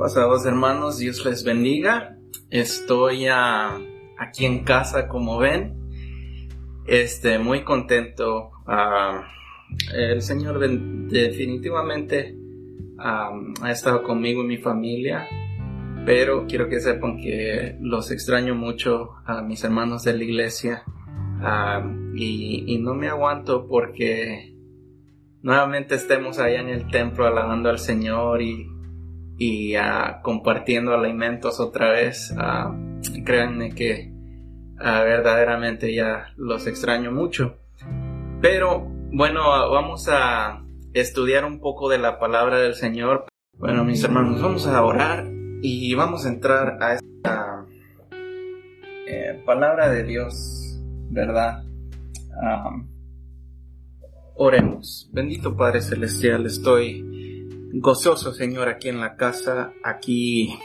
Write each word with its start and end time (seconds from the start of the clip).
Pasados 0.00 0.46
hermanos, 0.46 0.96
Dios 0.96 1.22
les 1.26 1.44
bendiga. 1.44 2.16
Estoy 2.48 3.26
aquí 3.26 4.46
en 4.46 4.64
casa, 4.64 5.08
como 5.08 5.36
ven. 5.36 5.76
Este, 6.86 7.38
muy 7.38 7.64
contento. 7.64 8.50
Ah, 8.66 9.28
el 9.94 10.22
Señor 10.22 10.58
definitivamente 10.58 12.34
ha 12.96 13.70
estado 13.70 14.02
conmigo 14.02 14.42
y 14.42 14.46
mi 14.46 14.56
familia. 14.56 15.28
Pero 16.06 16.46
quiero 16.46 16.70
que 16.70 16.80
sepan 16.80 17.18
que 17.18 17.76
los 17.82 18.10
extraño 18.10 18.54
mucho 18.54 19.10
a 19.26 19.42
mis 19.42 19.62
hermanos 19.64 20.02
de 20.04 20.16
la 20.16 20.24
iglesia. 20.24 20.82
y, 22.14 22.74
y 22.74 22.78
no 22.78 22.94
me 22.94 23.08
aguanto 23.08 23.68
porque 23.68 24.56
nuevamente 25.42 25.94
estemos 25.94 26.38
allá 26.38 26.62
en 26.62 26.70
el 26.70 26.88
templo 26.88 27.26
alabando 27.26 27.68
al 27.68 27.78
Señor 27.78 28.40
y 28.40 28.79
y 29.40 29.74
uh, 29.74 30.20
compartiendo 30.22 30.92
alimentos 30.92 31.60
otra 31.60 31.90
vez. 31.90 32.30
Uh, 32.32 33.00
créanme 33.24 33.74
que 33.74 34.12
uh, 34.78 35.02
verdaderamente 35.02 35.94
ya 35.94 36.34
los 36.36 36.66
extraño 36.66 37.10
mucho. 37.10 37.56
Pero 38.42 38.86
bueno, 39.12 39.42
vamos 39.70 40.08
a 40.10 40.62
estudiar 40.92 41.46
un 41.46 41.58
poco 41.58 41.88
de 41.88 41.96
la 41.96 42.18
palabra 42.18 42.58
del 42.58 42.74
Señor. 42.74 43.24
Bueno, 43.54 43.82
mis 43.82 44.04
hermanos, 44.04 44.42
vamos 44.42 44.66
a 44.66 44.84
orar 44.84 45.26
y 45.62 45.94
vamos 45.94 46.26
a 46.26 46.28
entrar 46.28 46.76
a 46.82 46.94
esta 46.94 47.64
eh, 49.06 49.42
palabra 49.46 49.88
de 49.88 50.04
Dios, 50.04 50.78
¿verdad? 51.10 51.64
oremos. 54.36 55.10
Bendito 55.12 55.54
Padre 55.54 55.82
Celestial, 55.82 56.46
estoy 56.46 57.09
gozoso, 57.72 58.34
Señor, 58.34 58.68
aquí 58.68 58.88
en 58.88 59.00
la 59.00 59.16
casa, 59.16 59.72
aquí, 59.84 60.58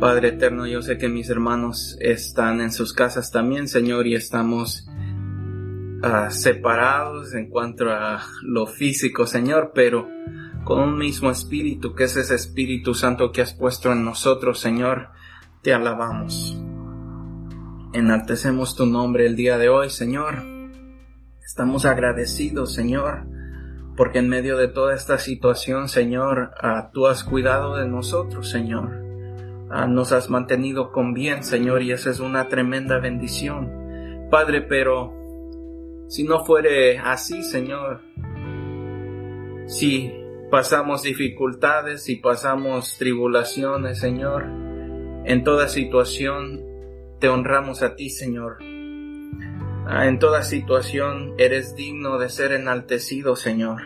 Padre 0.00 0.28
Eterno, 0.28 0.66
yo 0.66 0.82
sé 0.82 0.96
que 0.96 1.08
mis 1.08 1.28
hermanos 1.28 1.96
están 2.00 2.60
en 2.60 2.72
sus 2.72 2.92
casas 2.92 3.30
también, 3.30 3.68
Señor, 3.68 4.06
y 4.06 4.14
estamos 4.14 4.88
ah, 6.02 6.30
separados 6.30 7.34
en 7.34 7.48
cuanto 7.48 7.90
a 7.90 8.22
lo 8.42 8.66
físico, 8.66 9.26
Señor, 9.26 9.72
pero 9.74 10.08
con 10.64 10.80
un 10.80 10.98
mismo 10.98 11.30
espíritu, 11.30 11.94
que 11.94 12.04
es 12.04 12.16
ese 12.16 12.34
Espíritu 12.34 12.94
Santo 12.94 13.32
que 13.32 13.42
has 13.42 13.54
puesto 13.54 13.92
en 13.92 14.04
nosotros, 14.04 14.60
Señor, 14.60 15.08
te 15.62 15.72
alabamos. 15.72 16.60
Enaltecemos 17.92 18.76
tu 18.76 18.86
nombre 18.86 19.26
el 19.26 19.34
día 19.34 19.56
de 19.56 19.68
hoy, 19.70 19.88
Señor. 19.90 20.44
Estamos 21.42 21.86
agradecidos, 21.86 22.74
Señor, 22.74 23.26
porque 23.98 24.20
en 24.20 24.28
medio 24.28 24.56
de 24.56 24.68
toda 24.68 24.94
esta 24.94 25.18
situación, 25.18 25.88
Señor, 25.88 26.52
ah, 26.62 26.90
tú 26.94 27.08
has 27.08 27.24
cuidado 27.24 27.76
de 27.76 27.88
nosotros, 27.88 28.48
Señor. 28.48 29.02
Ah, 29.70 29.88
nos 29.88 30.12
has 30.12 30.30
mantenido 30.30 30.92
con 30.92 31.14
bien, 31.14 31.42
Señor, 31.42 31.82
y 31.82 31.90
esa 31.90 32.10
es 32.10 32.20
una 32.20 32.46
tremenda 32.48 33.00
bendición. 33.00 34.28
Padre, 34.30 34.62
pero 34.62 35.12
si 36.06 36.22
no 36.22 36.44
fuere 36.44 36.98
así, 36.98 37.42
Señor, 37.42 38.02
si 39.66 40.12
pasamos 40.48 41.02
dificultades, 41.02 42.04
si 42.04 42.14
pasamos 42.14 42.98
tribulaciones, 42.98 43.98
Señor, 43.98 44.44
en 45.24 45.42
toda 45.42 45.66
situación 45.66 46.62
te 47.18 47.28
honramos 47.28 47.82
a 47.82 47.96
ti, 47.96 48.10
Señor. 48.10 48.58
Ah, 49.90 50.06
en 50.06 50.18
toda 50.18 50.42
situación 50.42 51.32
eres 51.38 51.74
digno 51.74 52.18
de 52.18 52.28
ser 52.28 52.52
enaltecido, 52.52 53.36
Señor, 53.36 53.80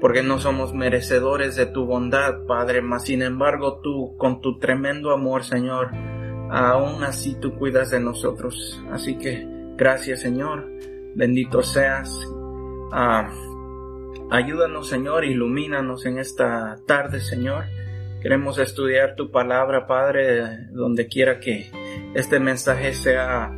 porque 0.00 0.22
no 0.22 0.38
somos 0.38 0.72
merecedores 0.72 1.56
de 1.56 1.66
tu 1.66 1.84
bondad, 1.84 2.46
Padre, 2.46 2.80
mas 2.80 3.04
sin 3.04 3.20
embargo 3.20 3.80
tú, 3.82 4.16
con 4.16 4.40
tu 4.40 4.58
tremendo 4.58 5.12
amor, 5.12 5.44
Señor, 5.44 5.90
aún 6.50 7.04
así 7.04 7.38
tú 7.38 7.54
cuidas 7.58 7.90
de 7.90 8.00
nosotros. 8.00 8.82
Así 8.90 9.18
que 9.18 9.46
gracias, 9.76 10.22
Señor, 10.22 10.70
bendito 11.14 11.62
seas. 11.62 12.10
Ah, 12.90 13.30
ayúdanos, 14.30 14.88
Señor, 14.88 15.26
ilumínanos 15.26 16.06
en 16.06 16.16
esta 16.16 16.78
tarde, 16.86 17.20
Señor. 17.20 17.64
Queremos 18.22 18.56
estudiar 18.58 19.16
tu 19.16 19.30
palabra, 19.30 19.86
Padre, 19.86 20.66
donde 20.70 21.08
quiera 21.08 21.40
que 21.40 21.70
este 22.14 22.40
mensaje 22.40 22.94
sea 22.94 23.52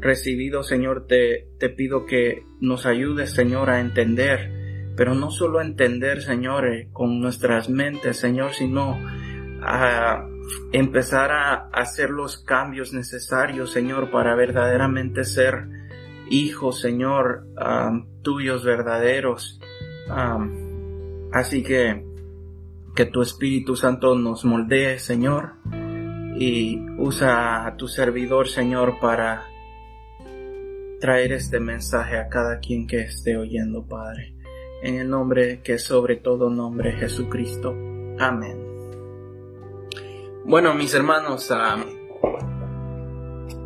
recibido, 0.00 0.62
Señor, 0.62 1.06
te, 1.06 1.48
te 1.58 1.68
pido 1.68 2.06
que 2.06 2.44
nos 2.60 2.86
ayudes, 2.86 3.32
Señor, 3.32 3.70
a 3.70 3.80
entender, 3.80 4.92
pero 4.96 5.14
no 5.14 5.30
solo 5.30 5.58
a 5.58 5.64
entender, 5.64 6.22
Señor, 6.22 6.66
eh, 6.66 6.88
con 6.92 7.20
nuestras 7.20 7.68
mentes, 7.68 8.18
Señor, 8.18 8.52
sino 8.52 8.98
a 9.62 10.26
empezar 10.72 11.30
a 11.30 11.68
hacer 11.72 12.10
los 12.10 12.38
cambios 12.38 12.92
necesarios, 12.92 13.72
Señor, 13.72 14.10
para 14.10 14.34
verdaderamente 14.34 15.24
ser 15.24 15.68
hijos, 16.30 16.80
Señor, 16.80 17.46
tuyos 18.22 18.64
verdaderos. 18.64 19.60
así 21.32 21.62
que 21.62 22.04
que 22.94 23.06
tu 23.06 23.22
Espíritu 23.22 23.76
Santo 23.76 24.14
nos 24.14 24.44
moldee, 24.44 24.98
Señor, 24.98 25.54
y 26.44 26.80
usa 26.98 27.68
a 27.68 27.76
tu 27.76 27.86
servidor, 27.86 28.48
Señor, 28.48 28.98
para 28.98 29.44
traer 31.00 31.30
este 31.32 31.60
mensaje 31.60 32.18
a 32.18 32.28
cada 32.28 32.58
quien 32.58 32.88
que 32.88 33.02
esté 33.02 33.36
oyendo, 33.36 33.86
Padre. 33.86 34.34
En 34.82 34.96
el 34.96 35.08
nombre 35.08 35.60
que 35.62 35.78
sobre 35.78 36.16
todo 36.16 36.50
nombre, 36.50 36.94
Jesucristo. 36.94 37.76
Amén. 38.18 38.58
Bueno, 40.44 40.74
mis 40.74 40.92
hermanos, 40.94 41.48
ah, 41.52 41.76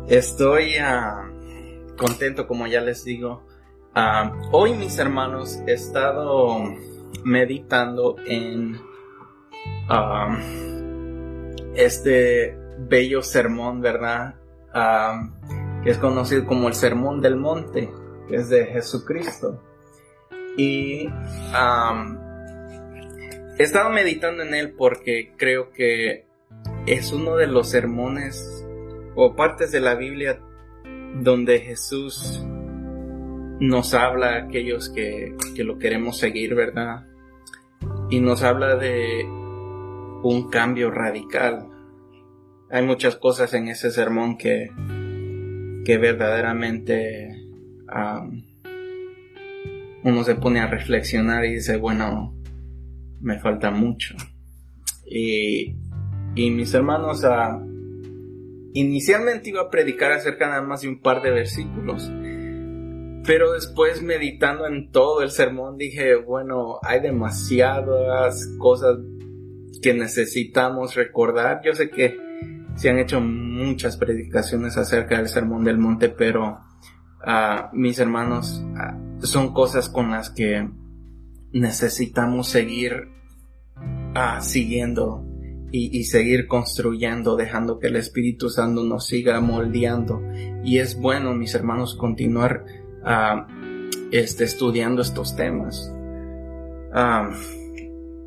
estoy 0.07 0.75
ah, 0.79 1.31
contento, 1.97 2.45
como 2.45 2.67
ya 2.67 2.81
les 2.81 3.03
digo. 3.03 3.43
Ah, 3.95 4.39
hoy, 4.51 4.75
mis 4.75 4.99
hermanos, 4.99 5.59
he 5.65 5.73
estado 5.73 6.59
meditando 7.23 8.17
en 8.27 8.79
este 11.75 12.66
bello 12.77 13.21
sermón, 13.21 13.81
¿verdad? 13.81 14.35
que 15.83 15.91
es 15.91 15.97
conocido 15.97 16.45
como 16.45 16.67
el 16.67 16.73
Sermón 16.73 17.21
del 17.21 17.35
Monte, 17.35 17.89
que 18.27 18.35
es 18.35 18.49
de 18.49 18.65
Jesucristo. 18.65 19.63
Y 20.57 21.07
he 23.57 23.63
estado 23.63 23.89
meditando 23.89 24.43
en 24.43 24.53
él 24.53 24.73
porque 24.73 25.33
creo 25.37 25.71
que 25.71 26.25
es 26.85 27.11
uno 27.11 27.35
de 27.35 27.47
los 27.47 27.69
sermones 27.69 28.65
o 29.15 29.35
partes 29.35 29.71
de 29.71 29.79
la 29.79 29.95
Biblia 29.95 30.39
donde 31.21 31.59
Jesús 31.59 32.43
nos 33.59 33.93
habla 33.93 34.35
a 34.35 34.43
aquellos 34.43 34.89
que, 34.89 35.35
que 35.55 35.63
lo 35.63 35.79
queremos 35.79 36.17
seguir, 36.17 36.53
¿verdad? 36.53 37.07
Y 38.09 38.19
nos 38.19 38.43
habla 38.43 38.75
de 38.75 39.23
un 39.25 40.49
cambio 40.49 40.91
radical. 40.91 41.76
Hay 42.69 42.85
muchas 42.85 43.15
cosas 43.15 43.53
en 43.53 43.69
ese 43.69 43.91
sermón 43.91 44.37
que, 44.37 44.69
que 45.85 45.97
verdaderamente 45.97 47.29
uno 50.03 50.23
se 50.23 50.35
pone 50.35 50.59
a 50.59 50.67
reflexionar 50.67 51.45
y 51.45 51.55
dice, 51.55 51.77
bueno, 51.77 52.35
me 53.21 53.39
falta 53.39 53.71
mucho. 53.71 54.15
Y, 55.05 55.75
y 56.35 56.51
mis 56.51 56.73
hermanos, 56.73 57.23
uh, 57.23 57.65
inicialmente 58.73 59.49
iba 59.49 59.61
a 59.61 59.69
predicar 59.69 60.11
acerca 60.11 60.47
nada 60.47 60.61
más 60.61 60.81
de 60.81 60.89
un 60.89 61.01
par 61.01 61.21
de 61.21 61.31
versículos. 61.31 62.11
Pero 63.25 63.53
después 63.53 64.01
meditando 64.01 64.67
en 64.67 64.91
todo 64.91 65.21
el 65.21 65.31
sermón 65.31 65.77
dije, 65.77 66.15
bueno, 66.15 66.79
hay 66.83 66.99
demasiadas 67.01 68.47
cosas 68.57 68.97
que 69.81 69.93
necesitamos 69.93 70.95
recordar. 70.95 71.61
Yo 71.63 71.73
sé 71.73 71.89
que 71.89 72.26
se 72.77 72.91
han 72.91 72.99
hecho 72.99 73.19
muchas 73.19 73.97
predicaciones 73.97 74.77
acerca 74.77 75.17
del 75.17 75.27
Sermón 75.27 75.63
del 75.63 75.79
Monte, 75.79 76.09
pero 76.09 76.59
uh, 77.25 77.75
mis 77.75 77.97
hermanos, 77.97 78.63
uh, 78.63 79.25
son 79.25 79.51
cosas 79.51 79.89
con 79.89 80.11
las 80.11 80.29
que 80.29 80.69
necesitamos 81.51 82.49
seguir 82.49 83.09
uh, 83.77 84.41
siguiendo 84.41 85.25
y, 85.71 85.97
y, 85.97 86.03
seguir 86.03 86.45
construyendo, 86.47 87.35
dejando 87.35 87.79
que 87.79 87.87
el 87.87 87.95
Espíritu 87.95 88.51
Santo 88.51 88.83
nos 88.83 89.07
siga 89.07 89.41
moldeando. 89.41 90.21
Y 90.63 90.77
es 90.77 90.99
bueno, 90.99 91.33
mis 91.33 91.55
hermanos, 91.55 91.95
continuar 91.95 92.63
este, 94.11 94.43
estudiando 94.43 95.01
estos 95.01 95.35
temas. 95.35 95.91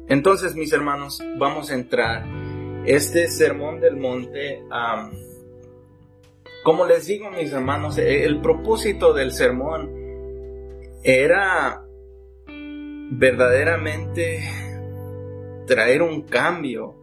Entonces, 0.09 0.57
mis 0.57 0.73
hermanos, 0.73 1.23
vamos 1.39 1.71
a 1.71 1.75
entrar. 1.75 2.40
Este 2.87 3.29
sermón 3.29 3.81
del 3.81 3.97
monte, 3.97 4.63
como 6.63 6.87
les 6.87 7.07
digo, 7.07 7.31
mis 7.31 7.53
hermanos, 7.53 7.99
e, 7.99 8.25
el 8.25 8.41
propósito 8.41 9.13
del 9.13 9.33
sermón 9.33 9.91
era 11.03 11.85
verdaderamente 13.13 14.41
traer 15.67 16.03
un 16.03 16.23
cambio. 16.23 16.97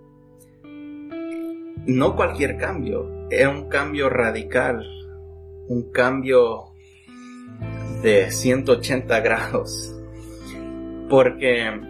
No 1.86 2.16
cualquier 2.16 2.58
cambio, 2.58 3.28
es 3.30 3.48
un 3.48 3.70
cambio 3.70 4.10
radical, 4.10 4.86
un 5.68 5.92
cambio 5.92 6.74
de 8.02 8.30
180 8.30 9.20
grados. 9.22 9.94
Porque 11.10 11.87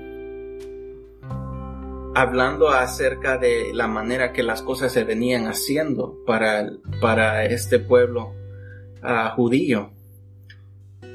hablando 2.17 2.69
acerca 2.69 3.37
de 3.37 3.75
la 3.75 3.85
manera 3.85 4.33
que 4.33 4.41
las 4.41 4.63
cosas 4.63 4.91
se 4.91 5.03
venían 5.03 5.45
haciendo 5.45 6.17
para, 6.25 6.67
para 6.99 7.45
este 7.45 7.77
pueblo 7.77 8.33
uh, 9.03 9.35
judío. 9.35 9.91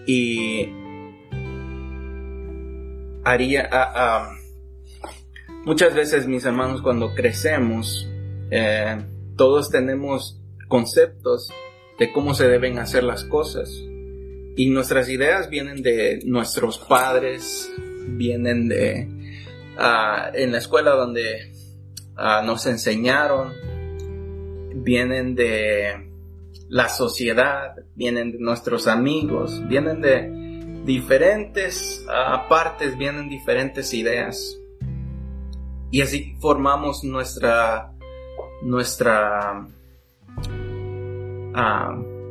Y 0.06 0.68
haría... 3.24 3.68
Uh, 3.72 4.32
muchas 5.64 5.92
veces, 5.92 6.28
mis 6.28 6.44
hermanos, 6.44 6.82
cuando 6.82 7.16
crecemos, 7.16 8.08
eh, 8.52 9.04
todos 9.36 9.70
tenemos 9.70 10.40
conceptos 10.68 11.48
de 11.98 12.12
cómo 12.12 12.32
se 12.34 12.46
deben 12.46 12.78
hacer 12.78 13.02
las 13.02 13.24
cosas. 13.24 13.68
Y 14.56 14.70
nuestras 14.70 15.08
ideas 15.08 15.50
vienen 15.50 15.82
de 15.82 16.20
nuestros 16.26 16.78
padres, 16.78 17.68
vienen 18.06 18.68
de 18.68 19.08
uh, 19.78 20.34
en 20.34 20.52
la 20.52 20.58
escuela 20.58 20.92
donde 20.92 21.52
uh, 22.16 22.44
nos 22.44 22.66
enseñaron, 22.66 23.52
vienen 24.74 25.34
de 25.34 26.10
la 26.68 26.88
sociedad, 26.88 27.76
vienen 27.94 28.32
de 28.32 28.38
nuestros 28.38 28.86
amigos, 28.86 29.62
vienen 29.68 30.00
de 30.00 30.82
diferentes 30.84 32.04
uh, 32.06 32.48
partes, 32.48 32.96
vienen 32.96 33.28
diferentes 33.28 33.92
ideas. 33.94 34.58
Y 35.90 36.00
así 36.00 36.36
formamos 36.40 37.04
nuestra 37.04 37.92
nuestra 38.62 39.66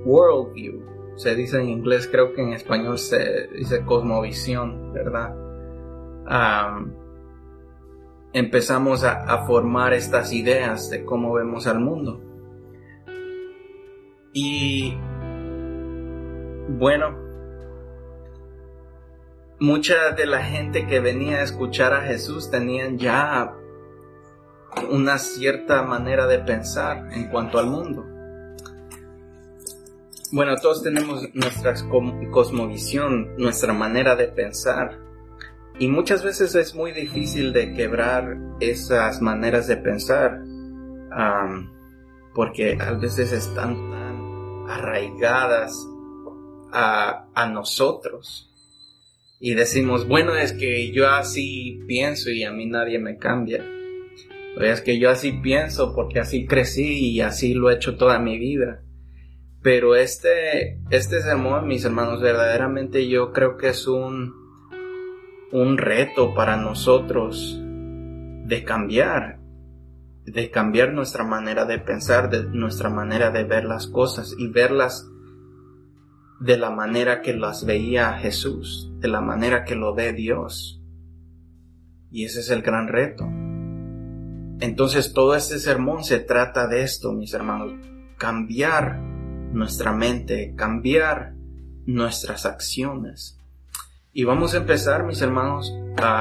worldview. 0.05 0.81
Se 1.17 1.35
dice 1.35 1.59
en 1.61 1.69
inglés, 1.69 2.07
creo 2.11 2.33
que 2.33 2.41
en 2.41 2.53
español 2.53 2.97
se 2.97 3.47
dice 3.49 3.85
cosmovisión, 3.85 4.93
¿verdad? 4.93 5.35
Empezamos 8.33 9.03
a, 9.03 9.23
a 9.23 9.45
formar 9.45 9.93
estas 9.93 10.33
ideas 10.33 10.89
de 10.89 11.05
cómo 11.05 11.33
vemos 11.33 11.67
al 11.67 11.79
mundo. 11.79 12.21
Y 14.33 14.95
bueno, 16.69 17.17
mucha 19.59 20.11
de 20.11 20.25
la 20.25 20.43
gente 20.43 20.87
que 20.87 20.99
venía 20.99 21.37
a 21.37 21.43
escuchar 21.43 21.93
a 21.93 22.01
Jesús 22.01 22.49
tenían 22.49 22.97
ya 22.97 23.53
una 24.89 25.17
cierta 25.17 25.83
manera 25.83 26.27
de 26.27 26.39
pensar 26.39 27.09
en 27.11 27.29
cuanto 27.29 27.59
al 27.59 27.67
mundo. 27.67 28.05
Bueno, 30.31 30.55
todos 30.55 30.81
tenemos 30.81 31.27
nuestra 31.33 31.73
cosmovisión, 32.31 33.35
nuestra 33.37 33.73
manera 33.73 34.15
de 34.15 34.29
pensar. 34.29 34.97
Y 35.81 35.87
muchas 35.87 36.23
veces 36.23 36.53
es 36.53 36.75
muy 36.75 36.91
difícil 36.91 37.53
de 37.53 37.73
quebrar 37.73 38.37
esas 38.59 39.19
maneras 39.19 39.65
de 39.65 39.77
pensar. 39.77 40.39
porque 42.35 42.77
a 42.79 42.91
veces 42.91 43.31
están 43.31 43.89
tan 43.89 44.69
arraigadas 44.69 45.73
a, 46.71 47.25
a 47.33 47.49
nosotros. 47.49 48.47
Y 49.39 49.55
decimos, 49.55 50.07
bueno, 50.07 50.35
es 50.35 50.53
que 50.53 50.91
yo 50.91 51.09
así 51.09 51.79
pienso 51.87 52.29
y 52.29 52.43
a 52.43 52.51
mí 52.51 52.67
nadie 52.67 52.99
me 52.99 53.17
cambia. 53.17 53.65
Es 54.59 54.81
que 54.81 54.99
yo 54.99 55.09
así 55.09 55.31
pienso 55.31 55.95
porque 55.95 56.19
así 56.19 56.45
crecí 56.45 57.09
y 57.09 57.21
así 57.21 57.55
lo 57.55 57.71
he 57.71 57.73
hecho 57.73 57.97
toda 57.97 58.19
mi 58.19 58.37
vida. 58.37 58.83
Pero 59.63 59.95
este, 59.95 60.79
este 60.91 61.23
sermón, 61.23 61.67
mis 61.67 61.83
hermanos, 61.85 62.21
verdaderamente 62.21 63.07
yo 63.07 63.33
creo 63.33 63.57
que 63.57 63.69
es 63.69 63.87
un, 63.87 64.40
un 65.51 65.77
reto 65.77 66.33
para 66.33 66.56
nosotros 66.57 67.59
de 67.62 68.63
cambiar, 68.63 69.39
de 70.25 70.50
cambiar 70.50 70.94
nuestra 70.94 71.24
manera 71.24 71.65
de 71.65 71.80
pensar, 71.80 72.30
de 72.30 72.44
nuestra 72.44 72.89
manera 72.89 73.31
de 73.31 73.44
ver 73.44 73.65
las 73.65 73.88
cosas 73.88 74.33
y 74.38 74.48
verlas 74.48 75.07
de 76.39 76.57
la 76.57 76.71
manera 76.71 77.21
que 77.21 77.33
las 77.33 77.65
veía 77.65 78.13
Jesús, 78.13 78.92
de 79.00 79.07
la 79.07 79.21
manera 79.21 79.63
que 79.63 79.75
lo 79.75 79.94
ve 79.94 80.13
Dios. 80.13 80.81
Y 82.09 82.25
ese 82.25 82.39
es 82.39 82.50
el 82.50 82.62
gran 82.62 82.88
reto. 82.88 83.25
Entonces 84.59 85.13
todo 85.13 85.36
este 85.36 85.59
sermón 85.59 86.03
se 86.03 86.19
trata 86.19 86.68
de 86.68 86.83
esto, 86.83 87.13
mis 87.13 87.33
hermanos, 87.33 87.74
cambiar 88.18 89.00
nuestra 89.00 89.92
mente, 89.92 90.53
cambiar 90.56 91.33
nuestras 91.86 92.45
acciones. 92.45 93.40
Y 94.13 94.25
vamos 94.25 94.53
a 94.53 94.57
empezar, 94.57 95.05
mis 95.05 95.21
hermanos. 95.21 95.73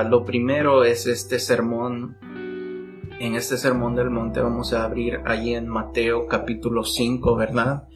lo 0.08 0.24
primero 0.24 0.84
es 0.84 1.08
este 1.08 1.40
sermón. 1.40 2.16
En 3.18 3.34
este 3.34 3.56
sermón 3.56 3.96
del 3.96 4.10
monte 4.10 4.40
vamos 4.40 4.72
a 4.72 4.84
abrir 4.84 5.20
allí 5.26 5.54
en 5.54 5.66
Mateo 5.66 6.28
capítulo 6.28 6.84
5, 6.84 7.34
¿verdad? 7.34 7.88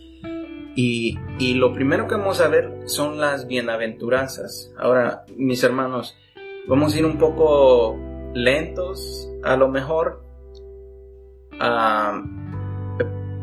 Y, 0.74 1.16
y 1.38 1.54
lo 1.54 1.72
primero 1.72 2.08
que 2.08 2.16
vamos 2.16 2.40
a 2.40 2.48
ver 2.48 2.80
son 2.86 3.18
las 3.18 3.46
bienaventuranzas. 3.46 4.72
Ahora, 4.76 5.24
mis 5.36 5.62
hermanos, 5.62 6.18
vamos 6.66 6.92
a 6.92 6.98
ir 6.98 7.06
un 7.06 7.16
poco 7.16 7.96
lentos, 8.34 9.30
a 9.44 9.56
lo 9.56 9.68
mejor. 9.68 10.24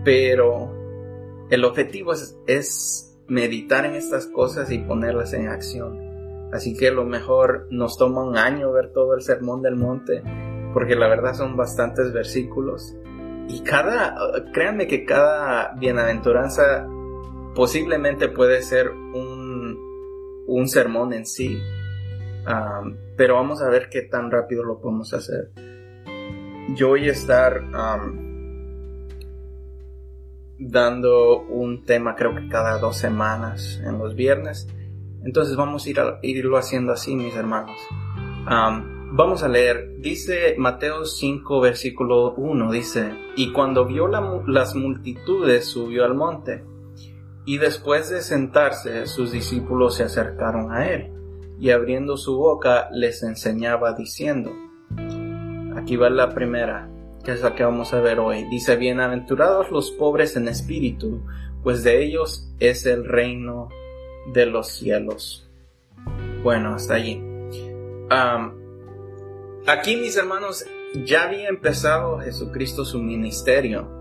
Pero 0.03 1.47
el 1.49 1.63
objetivo 1.63 2.11
es, 2.45 3.07
meditar 3.29 3.85
en 3.85 3.95
estas 3.95 4.27
cosas 4.27 4.69
y 4.69 4.79
ponerlas 4.79 5.31
en 5.31 5.47
acción. 5.47 6.10
Así 6.51 6.75
que 6.75 6.91
lo 6.91 7.05
mejor 7.05 7.67
nos 7.69 7.97
toma 7.97 8.23
un 8.23 8.37
año 8.37 8.71
ver 8.71 8.91
todo 8.91 9.13
el 9.15 9.21
sermón 9.21 9.61
del 9.61 9.75
monte, 9.75 10.21
porque 10.73 10.95
la 10.95 11.07
verdad 11.07 11.33
son 11.33 11.55
bastantes 11.55 12.11
versículos. 12.11 12.95
Y 13.47 13.61
cada, 13.63 14.15
créanme 14.53 14.87
que 14.87 15.05
cada 15.05 15.73
bienaventuranza 15.75 16.87
posiblemente 17.55 18.29
puede 18.29 18.61
ser 18.61 18.89
un, 18.91 19.77
un 20.47 20.67
sermón 20.67 21.13
en 21.13 21.25
sí. 21.25 21.61
pero 23.17 23.35
vamos 23.35 23.61
a 23.61 23.69
ver 23.69 23.89
qué 23.89 24.03
tan 24.03 24.31
rápido 24.31 24.63
lo 24.63 24.79
podemos 24.79 25.13
hacer. 25.13 25.51
Yo 26.75 26.89
voy 26.89 27.07
a 27.07 27.11
estar 27.11 27.61
dando 30.59 31.41
un 31.41 31.83
tema 31.85 32.15
creo 32.15 32.35
que 32.35 32.47
cada 32.47 32.77
dos 32.77 32.97
semanas 32.97 33.81
en 33.83 33.97
los 33.97 34.15
viernes. 34.15 34.67
Entonces 35.23 35.55
vamos 35.55 35.85
a, 35.85 35.89
ir 35.89 35.97
irlo 36.21 36.57
haciendo 36.57 36.93
así, 36.93 37.15
mis 37.15 37.35
hermanos. 37.35 37.77
vamos 39.11 39.43
a 39.43 39.47
leer, 39.47 39.97
dice 39.99 40.55
Mateo 40.57 41.05
5, 41.05 41.61
versículo 41.61 42.33
1, 42.33 42.71
dice, 42.71 43.13
y 43.35 43.51
cuando 43.51 43.85
vio 43.85 44.07
las 44.07 44.75
multitudes 44.75 45.65
subió 45.65 46.05
al 46.05 46.15
monte, 46.15 46.63
y 47.45 47.57
después 47.57 48.09
de 48.09 48.21
sentarse 48.21 49.05
sus 49.05 49.31
discípulos 49.31 49.95
se 49.95 50.03
acercaron 50.03 50.71
a 50.71 50.87
él, 50.89 51.11
y 51.59 51.69
abriendo 51.69 52.17
su 52.17 52.37
boca 52.37 52.89
les 52.91 53.21
enseñaba 53.21 53.93
diciendo, 53.93 54.51
aquí 55.75 55.97
va 55.97 56.09
la 56.09 56.33
primera, 56.33 56.89
que 57.23 57.33
es 57.33 57.43
la 57.43 57.53
que 57.53 57.63
vamos 57.63 57.93
a 57.93 58.01
ver 58.01 58.19
hoy. 58.19 58.45
Dice, 58.49 58.75
bienaventurados 58.75 59.69
los 59.69 59.91
pobres 59.91 60.35
en 60.35 60.47
espíritu, 60.47 61.21
pues 61.61 61.83
de 61.83 62.03
ellos 62.03 62.51
es 62.59 62.87
el 62.87 63.05
reino 63.05 63.69
de 64.27 64.45
los 64.45 64.67
cielos. 64.69 65.49
Bueno, 66.43 66.75
hasta 66.75 66.95
allí. 66.95 67.23
aquí, 69.67 69.95
mis 69.95 70.17
hermanos, 70.17 70.65
ya 71.05 71.23
había 71.23 71.49
empezado 71.49 72.19
Jesucristo 72.19 72.85
su 72.85 72.99
ministerio. 72.99 73.99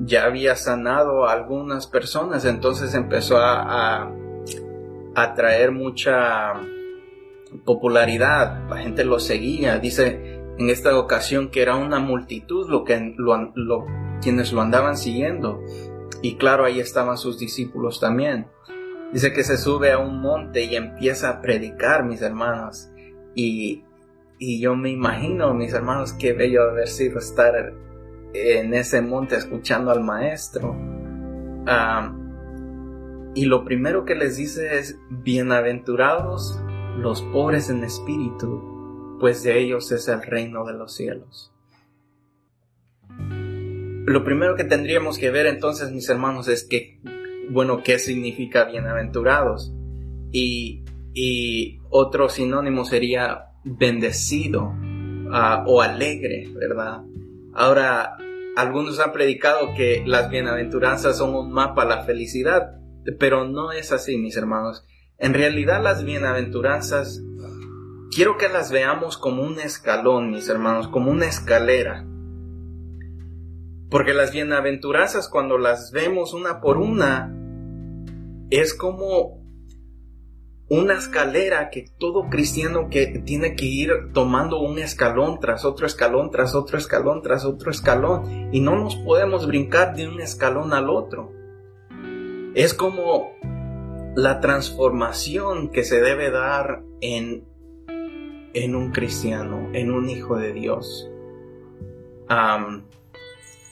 Ya 0.00 0.24
había 0.24 0.54
sanado 0.54 1.26
a 1.26 1.32
algunas 1.32 1.88
personas, 1.88 2.44
entonces 2.44 2.94
empezó 2.94 3.38
a, 3.38 4.04
a, 4.04 4.12
a 5.16 5.34
traer 5.34 5.72
mucha 5.72 6.54
popularidad. 7.64 8.68
La 8.68 8.76
gente 8.76 9.04
lo 9.04 9.18
seguía. 9.18 9.78
Dice, 9.78 10.38
en 10.58 10.70
esta 10.70 10.96
ocasión 10.98 11.50
que 11.50 11.62
era 11.62 11.76
una 11.76 12.00
multitud 12.00 12.68
lo 12.68 12.84
que, 12.84 13.14
lo, 13.16 13.86
quienes 14.20 14.52
lo 14.52 14.60
andaban 14.60 14.96
siguiendo. 14.96 15.62
Y 16.20 16.36
claro, 16.36 16.64
ahí 16.64 16.80
estaban 16.80 17.16
sus 17.16 17.38
discípulos 17.38 18.00
también. 18.00 18.48
Dice 19.12 19.32
que 19.32 19.42
se 19.42 19.56
sube 19.56 19.92
a 19.92 19.98
un 19.98 20.20
monte 20.20 20.64
y 20.64 20.76
empieza 20.76 21.30
a 21.30 21.40
predicar, 21.40 22.04
mis 22.04 22.20
hermanos. 22.20 22.90
Y, 23.34 23.84
y 24.38 24.60
yo 24.60 24.76
me 24.76 24.90
imagino, 24.90 25.54
mis 25.54 25.72
hermanos, 25.72 26.12
qué 26.12 26.32
bello 26.32 26.62
haber 26.62 26.88
sido 26.88 27.18
estar 27.18 27.72
en 28.34 28.74
ese 28.74 29.00
monte 29.00 29.36
escuchando 29.36 29.90
al 29.90 30.02
maestro. 30.02 30.76
y 33.34 33.44
lo 33.44 33.64
primero 33.64 34.04
que 34.04 34.14
les 34.14 34.36
dice 34.36 34.78
es, 34.78 34.98
bienaventurados 35.10 36.60
los 36.98 37.22
pobres 37.22 37.70
en 37.70 37.84
espíritu, 37.84 39.16
pues 39.20 39.42
de 39.42 39.58
ellos 39.58 39.92
es 39.92 40.08
el 40.08 40.22
reino 40.22 40.64
de 40.64 40.74
los 40.74 40.94
cielos. 40.94 41.52
Lo 43.08 44.24
primero 44.24 44.56
que 44.56 44.64
tendríamos 44.64 45.18
que 45.18 45.30
ver 45.30 45.46
entonces, 45.46 45.92
mis 45.92 46.08
hermanos, 46.08 46.48
es 46.48 46.64
que, 46.64 46.98
bueno, 47.50 47.82
¿qué 47.82 47.98
significa 47.98 48.64
bienaventurados? 48.64 49.72
Y, 50.32 50.84
y 51.14 51.80
otro 51.90 52.28
sinónimo 52.28 52.84
sería 52.84 53.48
bendecido 53.64 54.72
ah, 55.32 55.64
o 55.66 55.82
alegre, 55.82 56.48
¿verdad? 56.54 57.02
Ahora, 57.54 58.16
algunos 58.56 58.98
han 59.00 59.12
predicado 59.12 59.74
que 59.76 60.02
las 60.06 60.30
bienaventuranzas 60.30 61.18
son 61.18 61.34
un 61.34 61.52
mapa 61.52 61.82
a 61.82 61.86
la 61.86 62.04
felicidad, 62.04 62.78
pero 63.18 63.46
no 63.46 63.72
es 63.72 63.92
así, 63.92 64.18
mis 64.18 64.36
hermanos. 64.36 64.84
En 65.18 65.34
realidad 65.34 65.82
las 65.82 66.04
bienaventuranzas, 66.04 67.22
quiero 68.14 68.36
que 68.36 68.48
las 68.48 68.70
veamos 68.70 69.16
como 69.16 69.42
un 69.42 69.58
escalón, 69.58 70.30
mis 70.30 70.48
hermanos, 70.48 70.88
como 70.88 71.10
una 71.10 71.26
escalera. 71.26 72.04
Porque 73.90 74.12
las 74.12 74.32
bienaventuranzas, 74.32 75.28
cuando 75.28 75.56
las 75.56 75.92
vemos 75.92 76.34
una 76.34 76.60
por 76.60 76.76
una, 76.76 77.34
es 78.50 78.74
como 78.74 79.38
una 80.70 80.94
escalera 80.94 81.70
que 81.70 81.86
todo 81.98 82.28
cristiano 82.28 82.88
que 82.90 83.06
tiene 83.24 83.56
que 83.56 83.64
ir 83.64 83.90
tomando 84.12 84.60
un 84.60 84.78
escalón 84.78 85.40
tras 85.40 85.64
otro 85.64 85.86
escalón, 85.86 86.30
tras 86.30 86.54
otro 86.54 86.76
escalón, 86.76 87.22
tras 87.22 87.44
otro 87.44 87.70
escalón. 87.70 88.50
Y 88.52 88.60
no 88.60 88.76
nos 88.76 88.96
podemos 88.96 89.46
brincar 89.46 89.94
de 89.96 90.08
un 90.08 90.20
escalón 90.20 90.74
al 90.74 90.90
otro. 90.90 91.32
Es 92.54 92.74
como 92.74 93.32
la 94.14 94.40
transformación 94.40 95.70
que 95.70 95.84
se 95.84 96.00
debe 96.00 96.30
dar 96.30 96.82
en, 97.00 97.44
en 98.52 98.74
un 98.74 98.90
cristiano, 98.90 99.70
en 99.72 99.90
un 99.90 100.10
hijo 100.10 100.36
de 100.36 100.52
Dios. 100.52 101.10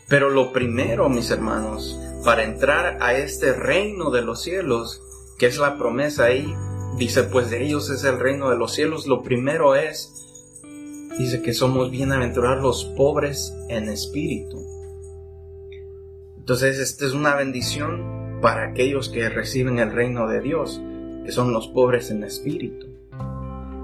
pero 0.09 0.31
lo 0.31 0.53
primero, 0.53 1.11
mis 1.11 1.31
hermanos, 1.31 2.01
para 2.27 2.43
entrar 2.43 2.99
a 3.01 3.15
este 3.15 3.53
reino 3.53 4.11
de 4.11 4.21
los 4.21 4.43
cielos, 4.43 5.01
que 5.39 5.47
es 5.47 5.59
la 5.59 5.79
promesa 5.79 6.25
ahí, 6.25 6.53
dice, 6.99 7.23
pues 7.23 7.51
de 7.51 7.65
ellos 7.65 7.89
es 7.89 8.03
el 8.03 8.19
reino 8.19 8.51
de 8.51 8.57
los 8.57 8.75
cielos. 8.75 9.07
Lo 9.07 9.23
primero 9.23 9.77
es, 9.77 10.61
dice 11.17 11.41
que 11.41 11.55
somos 11.55 11.93
bienaventurados 11.93 12.61
los 12.61 12.85
pobres 12.97 13.55
en 13.69 13.89
espíritu. 13.89 14.61
Entonces, 16.37 16.81
esta 16.81 17.07
es 17.07 17.13
una 17.13 17.37
bendición 17.37 18.41
para 18.43 18.71
aquellos 18.71 19.09
que 19.09 19.29
reciben 19.29 19.79
el 19.79 19.93
reino 19.93 20.27
de 20.27 20.41
Dios, 20.41 20.81
que 21.25 21.31
son 21.31 21.53
los 21.53 21.69
pobres 21.69 22.11
en 22.11 22.25
espíritu. 22.25 22.89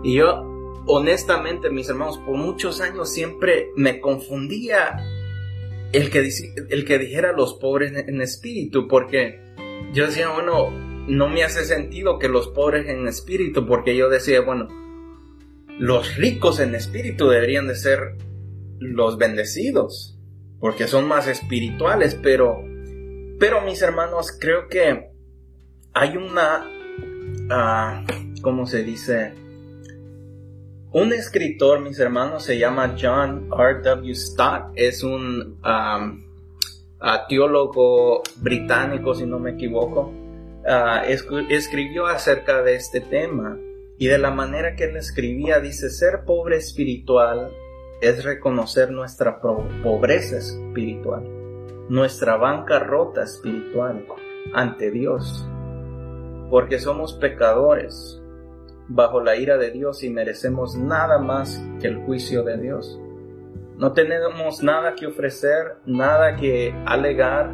Y 0.02 0.14
yo, 0.14 0.42
honestamente, 0.86 1.70
mis 1.70 1.88
hermanos, 1.88 2.18
por 2.18 2.34
muchos 2.34 2.80
años 2.80 3.12
siempre 3.12 3.70
me 3.76 4.00
confundía 4.00 4.96
el 5.92 6.10
que, 6.10 6.28
el 6.70 6.84
que 6.84 6.98
dijera 6.98 7.32
los 7.32 7.54
pobres 7.54 7.92
en 7.92 8.20
espíritu, 8.20 8.88
porque 8.88 9.40
yo 9.92 10.06
decía, 10.06 10.30
bueno, 10.30 10.70
no 11.06 11.28
me 11.28 11.42
hace 11.42 11.64
sentido 11.64 12.18
que 12.18 12.28
los 12.28 12.48
pobres 12.48 12.88
en 12.88 13.06
espíritu, 13.06 13.66
porque 13.66 13.96
yo 13.96 14.08
decía, 14.08 14.40
bueno, 14.40 14.68
los 15.78 16.16
ricos 16.16 16.60
en 16.60 16.74
espíritu 16.74 17.28
deberían 17.28 17.66
de 17.66 17.76
ser 17.76 18.16
los 18.78 19.18
bendecidos, 19.18 20.18
porque 20.60 20.86
son 20.86 21.06
más 21.06 21.26
espirituales, 21.26 22.18
pero, 22.22 22.62
pero 23.38 23.60
mis 23.62 23.82
hermanos, 23.82 24.36
creo 24.38 24.68
que 24.68 25.10
hay 25.92 26.16
una, 26.16 26.66
uh, 27.50 28.40
¿cómo 28.40 28.66
se 28.66 28.82
dice? 28.82 29.34
Un 30.92 31.12
escritor, 31.12 31.80
mis 31.80 31.98
hermanos, 31.98 32.44
se 32.44 32.58
llama 32.58 32.96
John 33.00 33.48
R.W. 33.50 34.14
Stott, 34.14 34.72
es 34.74 35.02
un 35.02 35.58
teólogo 37.28 38.22
británico, 38.36 39.14
si 39.14 39.24
no 39.24 39.38
me 39.38 39.52
equivoco, 39.52 40.12
Ah, 40.64 41.02
escribió 41.06 42.06
acerca 42.06 42.62
de 42.62 42.76
este 42.76 43.00
tema 43.00 43.58
y 43.98 44.06
de 44.06 44.18
la 44.18 44.30
manera 44.30 44.76
que 44.76 44.84
él 44.84 44.96
escribía 44.96 45.58
dice, 45.58 45.90
ser 45.90 46.24
pobre 46.24 46.56
espiritual 46.56 47.50
es 48.00 48.22
reconocer 48.22 48.92
nuestra 48.92 49.40
pobreza 49.40 50.38
espiritual, 50.38 51.24
nuestra 51.88 52.36
bancarrota 52.36 53.24
espiritual 53.24 54.06
ante 54.54 54.92
Dios, 54.92 55.44
porque 56.48 56.78
somos 56.78 57.14
pecadores 57.14 58.21
bajo 58.88 59.20
la 59.20 59.36
ira 59.36 59.56
de 59.56 59.70
Dios 59.70 60.02
y 60.02 60.10
merecemos 60.10 60.76
nada 60.76 61.18
más 61.18 61.62
que 61.80 61.88
el 61.88 61.98
juicio 62.04 62.42
de 62.42 62.58
Dios. 62.58 63.00
No 63.76 63.92
tenemos 63.92 64.62
nada 64.62 64.94
que 64.94 65.06
ofrecer, 65.06 65.76
nada 65.86 66.36
que 66.36 66.74
alegar, 66.86 67.50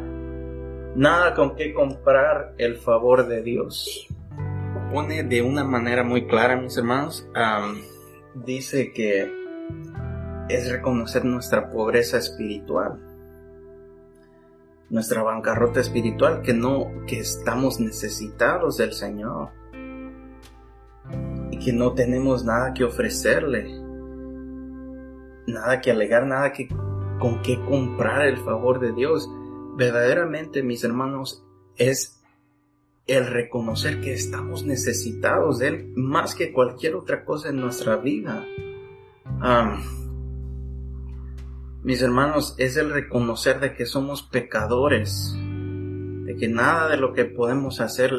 nada 0.95 1.33
con 1.33 1.55
qué 1.55 1.73
comprar 1.73 2.53
el 2.57 2.77
favor 2.77 3.27
de 3.27 3.41
Dios. 3.41 4.07
Pone 4.91 5.23
de 5.23 5.41
una 5.41 5.63
manera 5.63 6.03
muy 6.03 6.27
clara, 6.27 6.55
mis 6.55 6.77
hermanos, 6.77 7.27
dice 8.33 8.91
que 8.91 9.31
es 10.49 10.71
reconocer 10.71 11.25
nuestra 11.25 11.69
pobreza 11.69 12.17
espiritual, 12.17 12.99
nuestra 14.89 15.21
bancarrota 15.21 15.79
espiritual, 15.79 16.41
que 16.41 16.53
no, 16.53 16.91
que 17.05 17.19
estamos 17.19 17.79
necesitados 17.79 18.77
del 18.77 18.93
Señor 18.93 19.58
que 21.63 21.73
no 21.73 21.93
tenemos 21.93 22.43
nada 22.45 22.73
que 22.73 22.83
ofrecerle, 22.83 23.69
nada 25.47 25.81
que 25.81 25.91
alegar, 25.91 26.25
nada 26.25 26.53
que 26.53 26.67
con 27.19 27.41
qué 27.41 27.59
comprar 27.65 28.27
el 28.27 28.37
favor 28.37 28.79
de 28.79 28.93
Dios 28.93 29.29
verdaderamente, 29.75 30.63
mis 30.63 30.83
hermanos, 30.83 31.43
es 31.77 32.21
el 33.07 33.25
reconocer 33.25 34.01
que 34.01 34.13
estamos 34.13 34.65
necesitados 34.65 35.59
de 35.59 35.67
Él 35.67 35.93
más 35.95 36.35
que 36.35 36.53
cualquier 36.53 36.95
otra 36.95 37.25
cosa 37.25 37.49
en 37.49 37.59
nuestra 37.59 37.97
vida. 37.97 38.45
mis 41.81 42.01
hermanos, 42.01 42.55
es 42.57 42.77
el 42.77 42.91
reconocer 42.91 43.59
de 43.59 43.73
que 43.73 43.85
somos 43.85 44.21
pecadores, 44.21 45.35
de 45.35 46.35
que 46.35 46.47
nada 46.47 46.89
de 46.89 46.97
lo 46.97 47.13
que 47.13 47.25
podemos 47.25 47.79
hacer 47.81 48.11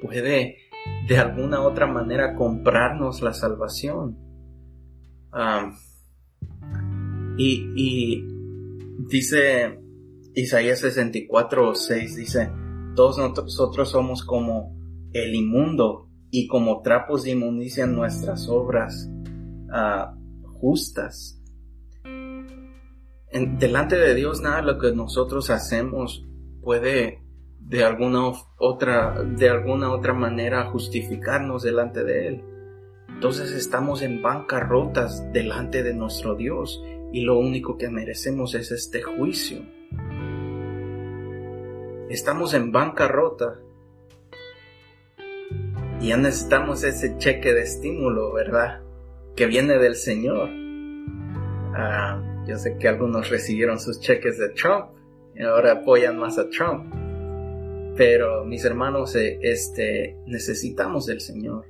puede 0.00 0.65
de 1.06 1.18
alguna 1.18 1.62
otra 1.62 1.86
manera 1.86 2.34
comprarnos 2.34 3.22
la 3.22 3.32
salvación. 3.32 4.18
y, 7.38 8.24
dice 9.08 9.78
Isaías 10.34 10.80
64, 10.80 11.74
6 11.74 12.16
dice, 12.16 12.50
todos 12.94 13.18
nosotros 13.18 13.90
somos 13.90 14.24
como 14.24 14.74
el 15.12 15.34
inmundo 15.34 16.08
y 16.30 16.48
como 16.48 16.82
trapos 16.82 17.22
de 17.22 17.32
inmundicia 17.32 17.84
en 17.84 17.94
nuestras 17.94 18.48
obras 18.48 19.08
ah, 19.72 20.14
justas. 20.60 21.40
delante 23.58 23.96
de 23.96 24.14
Dios 24.14 24.40
nada 24.40 24.56
de 24.56 24.72
lo 24.72 24.78
que 24.78 24.92
nosotros 24.92 25.50
hacemos 25.50 26.26
puede 26.62 27.25
de 27.68 27.84
alguna 27.84 28.32
otra 28.58 29.22
de 29.22 29.48
alguna 29.48 29.92
otra 29.92 30.14
manera 30.14 30.70
justificarnos 30.70 31.62
delante 31.62 32.04
de 32.04 32.28
él. 32.28 32.44
Entonces 33.08 33.52
estamos 33.52 34.02
en 34.02 34.22
bancarrotas 34.22 35.32
delante 35.32 35.82
de 35.82 35.94
nuestro 35.94 36.34
Dios 36.34 36.82
y 37.12 37.22
lo 37.22 37.38
único 37.38 37.76
que 37.76 37.88
merecemos 37.88 38.54
es 38.54 38.70
este 38.70 39.02
juicio. 39.02 39.62
Estamos 42.08 42.54
en 42.54 42.70
bancarrota. 42.70 43.58
Y 46.00 46.08
ya 46.08 46.16
necesitamos 46.18 46.84
ese 46.84 47.16
cheque 47.16 47.52
de 47.52 47.62
estímulo, 47.62 48.32
¿verdad? 48.32 48.82
Que 49.34 49.46
viene 49.46 49.78
del 49.78 49.96
Señor. 49.96 50.50
Ah, 51.74 52.22
yo 52.46 52.58
sé 52.58 52.76
que 52.78 52.86
algunos 52.86 53.30
recibieron 53.30 53.80
sus 53.80 53.98
cheques 54.00 54.38
de 54.38 54.50
Trump 54.50 54.90
y 55.34 55.42
ahora 55.42 55.72
apoyan 55.72 56.18
más 56.18 56.38
a 56.38 56.48
Trump. 56.48 56.94
Pero 57.96 58.44
mis 58.44 58.64
hermanos, 58.64 59.14
eh, 59.16 59.38
este, 59.42 60.16
necesitamos 60.26 61.06
del 61.06 61.20
Señor. 61.20 61.64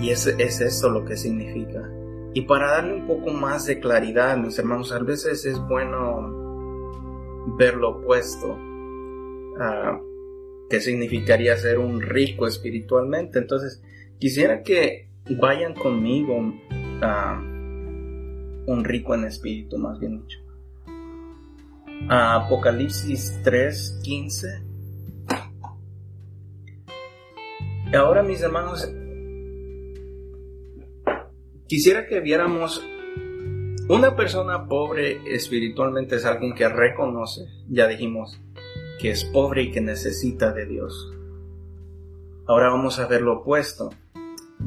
Y 0.00 0.10
es, 0.10 0.26
es 0.26 0.60
eso 0.60 0.90
lo 0.90 1.04
que 1.04 1.16
significa. 1.16 1.90
Y 2.34 2.42
para 2.42 2.70
darle 2.72 2.94
un 2.94 3.06
poco 3.06 3.30
más 3.30 3.66
de 3.66 3.80
claridad, 3.80 4.36
mis 4.36 4.58
hermanos, 4.58 4.92
a 4.92 4.98
veces 5.00 5.44
es 5.46 5.58
bueno 5.66 6.38
ver 7.58 7.74
lo 7.74 7.98
opuesto 7.98 8.56
qué 10.68 10.80
significaría 10.80 11.56
ser 11.56 11.78
un 11.78 12.00
rico 12.00 12.46
espiritualmente. 12.46 13.38
Entonces, 13.38 13.82
quisiera 14.18 14.62
que 14.62 15.08
vayan 15.40 15.74
conmigo 15.74 16.36
a 17.02 17.40
un 18.66 18.84
rico 18.84 19.14
en 19.14 19.24
espíritu, 19.24 19.76
más 19.78 19.98
bien 19.98 20.22
dicho. 20.22 20.38
Apocalipsis 22.08 23.40
3, 23.42 24.00
15. 24.02 24.69
Ahora, 27.92 28.22
mis 28.22 28.40
hermanos, 28.40 28.88
quisiera 31.66 32.06
que 32.06 32.20
viéramos 32.20 32.80
una 33.88 34.14
persona 34.14 34.68
pobre 34.68 35.20
espiritualmente 35.34 36.14
es 36.14 36.24
alguien 36.24 36.54
que 36.54 36.68
reconoce, 36.68 37.48
ya 37.68 37.88
dijimos, 37.88 38.40
que 39.00 39.10
es 39.10 39.24
pobre 39.24 39.64
y 39.64 39.72
que 39.72 39.80
necesita 39.80 40.52
de 40.52 40.66
Dios. 40.66 41.12
Ahora 42.46 42.70
vamos 42.70 43.00
a 43.00 43.08
ver 43.08 43.22
lo 43.22 43.40
opuesto. 43.40 43.90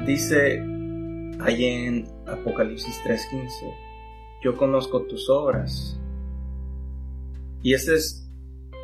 Dice 0.06 0.62
ahí 1.40 1.64
en 1.64 2.06
Apocalipsis 2.28 3.00
3:15, 3.06 3.74
yo 4.44 4.58
conozco 4.58 5.04
tus 5.04 5.30
obras. 5.30 5.98
Y 7.62 7.74
este 7.74 7.96
es 7.96 8.30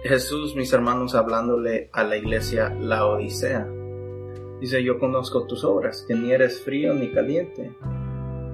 Jesús, 0.03 0.55
mis 0.55 0.71
hermanos, 0.71 1.15
hablándole 1.15 1.89
a 1.91 2.05
la 2.05 2.15
iglesia 2.15 2.69
la 2.69 3.05
Odisea. 3.05 3.78
Dice, 4.59 4.83
yo 4.83 4.99
conozco 4.99 5.45
tus 5.47 5.63
obras, 5.63 6.03
que 6.07 6.15
ni 6.15 6.31
eres 6.31 6.61
frío 6.61 6.93
ni 6.93 7.11
caliente. 7.11 7.71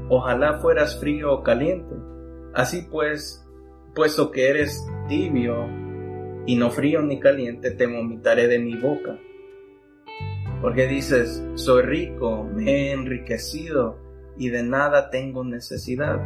Ojalá 0.09 0.59
fueras 0.59 0.99
frío 0.99 1.33
o 1.33 1.43
caliente. 1.43 1.95
Así 2.53 2.87
pues, 2.91 3.45
puesto 3.95 4.31
que 4.31 4.49
eres 4.49 4.85
tibio 5.07 5.67
y 6.45 6.55
no 6.55 6.69
frío 6.69 7.01
ni 7.01 7.19
caliente, 7.19 7.71
te 7.71 7.87
vomitaré 7.87 8.47
de 8.47 8.59
mi 8.59 8.77
boca. 8.77 9.17
Porque 10.61 10.87
dices, 10.87 11.43
soy 11.55 11.83
rico, 11.83 12.43
me 12.43 12.71
he 12.71 12.91
enriquecido 12.91 13.97
y 14.37 14.49
de 14.49 14.63
nada 14.63 15.09
tengo 15.09 15.43
necesidad. 15.43 16.19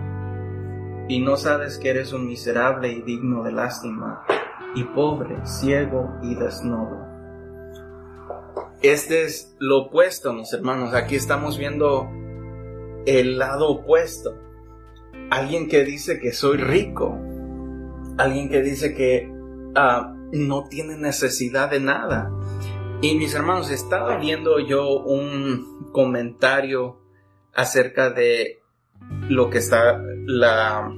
Y 1.07 1.19
no 1.21 1.38
sabes 1.38 1.77
que 1.77 1.89
eres 1.89 2.13
un 2.13 2.27
miserable 2.27 2.91
y 2.91 3.01
digno 3.01 3.43
de 3.43 3.51
lástima, 3.51 4.24
y 4.75 4.83
pobre, 4.83 5.36
ciego 5.45 6.19
y 6.21 6.36
desnudo. 6.36 7.09
Este 8.81 9.24
es 9.25 9.55
lo 9.59 9.88
opuesto, 9.88 10.31
mis 10.31 10.53
hermanos. 10.53 10.93
Aquí 10.93 11.15
estamos 11.15 11.57
viendo 11.57 12.09
el 13.05 13.38
lado 13.38 13.67
opuesto. 13.67 14.38
Alguien 15.29 15.67
que 15.67 15.83
dice 15.83 16.17
que 16.19 16.31
soy 16.31 16.57
rico. 16.57 17.19
Alguien 18.17 18.50
que 18.50 18.62
dice 18.62 18.93
que 18.93 19.29
ah, 19.75 20.15
no 20.31 20.63
tiene 20.69 20.95
necesidad 20.95 21.69
de 21.69 21.81
nada. 21.81 22.31
Y 23.01 23.15
mis 23.15 23.33
hermanos, 23.33 23.69
estaba 23.69 24.17
viendo 24.17 24.59
yo 24.59 24.89
un 25.00 25.89
comentario 25.91 27.01
acerca 27.53 28.12
de 28.12 28.59
lo 29.27 29.50
que 29.50 29.57
está 29.57 30.01
la, 30.25 30.89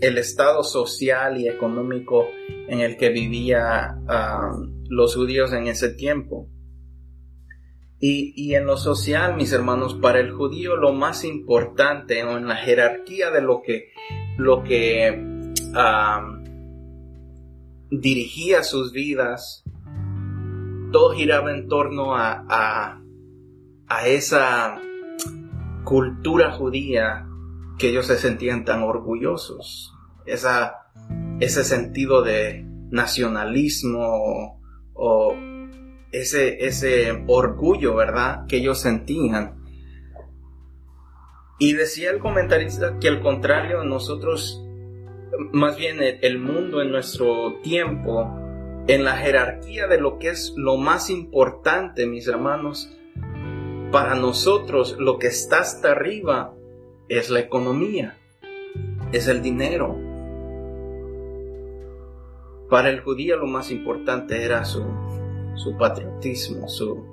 el 0.00 0.18
estado 0.18 0.64
social 0.64 1.38
y 1.38 1.46
económico 1.46 2.26
en 2.68 2.80
el 2.80 2.96
que 2.96 3.10
vivían 3.10 4.04
ah, 4.08 4.50
los 4.88 5.14
judíos 5.14 5.52
en 5.52 5.68
ese 5.68 5.90
tiempo. 5.90 6.48
Y, 8.02 8.54
en 8.54 8.64
lo 8.64 8.78
social, 8.78 9.36
mis 9.36 9.52
hermanos, 9.52 9.94
para 9.94 10.20
el 10.20 10.32
judío 10.32 10.76
lo 10.76 10.94
más 10.94 11.22
importante 11.22 12.24
o 12.24 12.38
en 12.38 12.48
la 12.48 12.56
jerarquía 12.56 13.30
de 13.30 13.42
lo 13.42 13.60
que, 13.60 13.92
lo 14.38 14.62
que 14.64 15.22
dirigía 17.90 18.62
sus 18.62 18.92
vidas 18.92 19.64
todo 20.90 21.14
giraba 21.14 21.52
en 21.52 21.68
torno 21.68 22.16
a, 22.16 22.44
a, 22.48 24.06
esa 24.06 24.80
cultura 25.84 26.52
judía 26.52 27.26
que 27.78 27.90
ellos 27.90 28.06
se 28.06 28.18
sentían 28.18 28.64
tan 28.64 28.82
orgullosos, 28.82 29.92
esa, 30.26 30.74
ese 31.40 31.64
sentido 31.64 32.22
de 32.22 32.64
nacionalismo 32.90 34.60
o 34.94 35.34
ese, 36.12 36.64
ese 36.66 37.24
orgullo, 37.26 37.94
¿verdad?, 37.94 38.46
que 38.46 38.56
ellos 38.58 38.80
sentían. 38.80 39.60
Y 41.58 41.74
decía 41.74 42.10
el 42.10 42.18
comentarista 42.18 42.98
que 42.98 43.08
al 43.08 43.20
contrario, 43.20 43.84
nosotros, 43.84 44.64
más 45.52 45.76
bien 45.76 45.98
el 46.00 46.38
mundo 46.38 46.80
en 46.80 46.90
nuestro 46.90 47.60
tiempo, 47.62 48.34
en 48.86 49.04
la 49.04 49.16
jerarquía 49.16 49.86
de 49.86 50.00
lo 50.00 50.18
que 50.18 50.30
es 50.30 50.54
lo 50.56 50.76
más 50.76 51.10
importante, 51.10 52.06
mis 52.06 52.26
hermanos, 52.26 52.90
para 53.92 54.14
nosotros 54.14 54.96
lo 54.98 55.18
que 55.18 55.26
está 55.26 55.60
hasta 55.60 55.90
arriba 55.90 56.54
es 57.08 57.28
la 57.28 57.40
economía, 57.40 58.16
es 59.12 59.28
el 59.28 59.42
dinero. 59.42 59.98
Para 62.70 62.88
el 62.88 63.00
judío 63.00 63.36
lo 63.36 63.46
más 63.46 63.70
importante 63.70 64.44
era 64.44 64.64
su, 64.64 64.84
su 65.54 65.76
patriotismo, 65.76 66.68
su, 66.68 67.04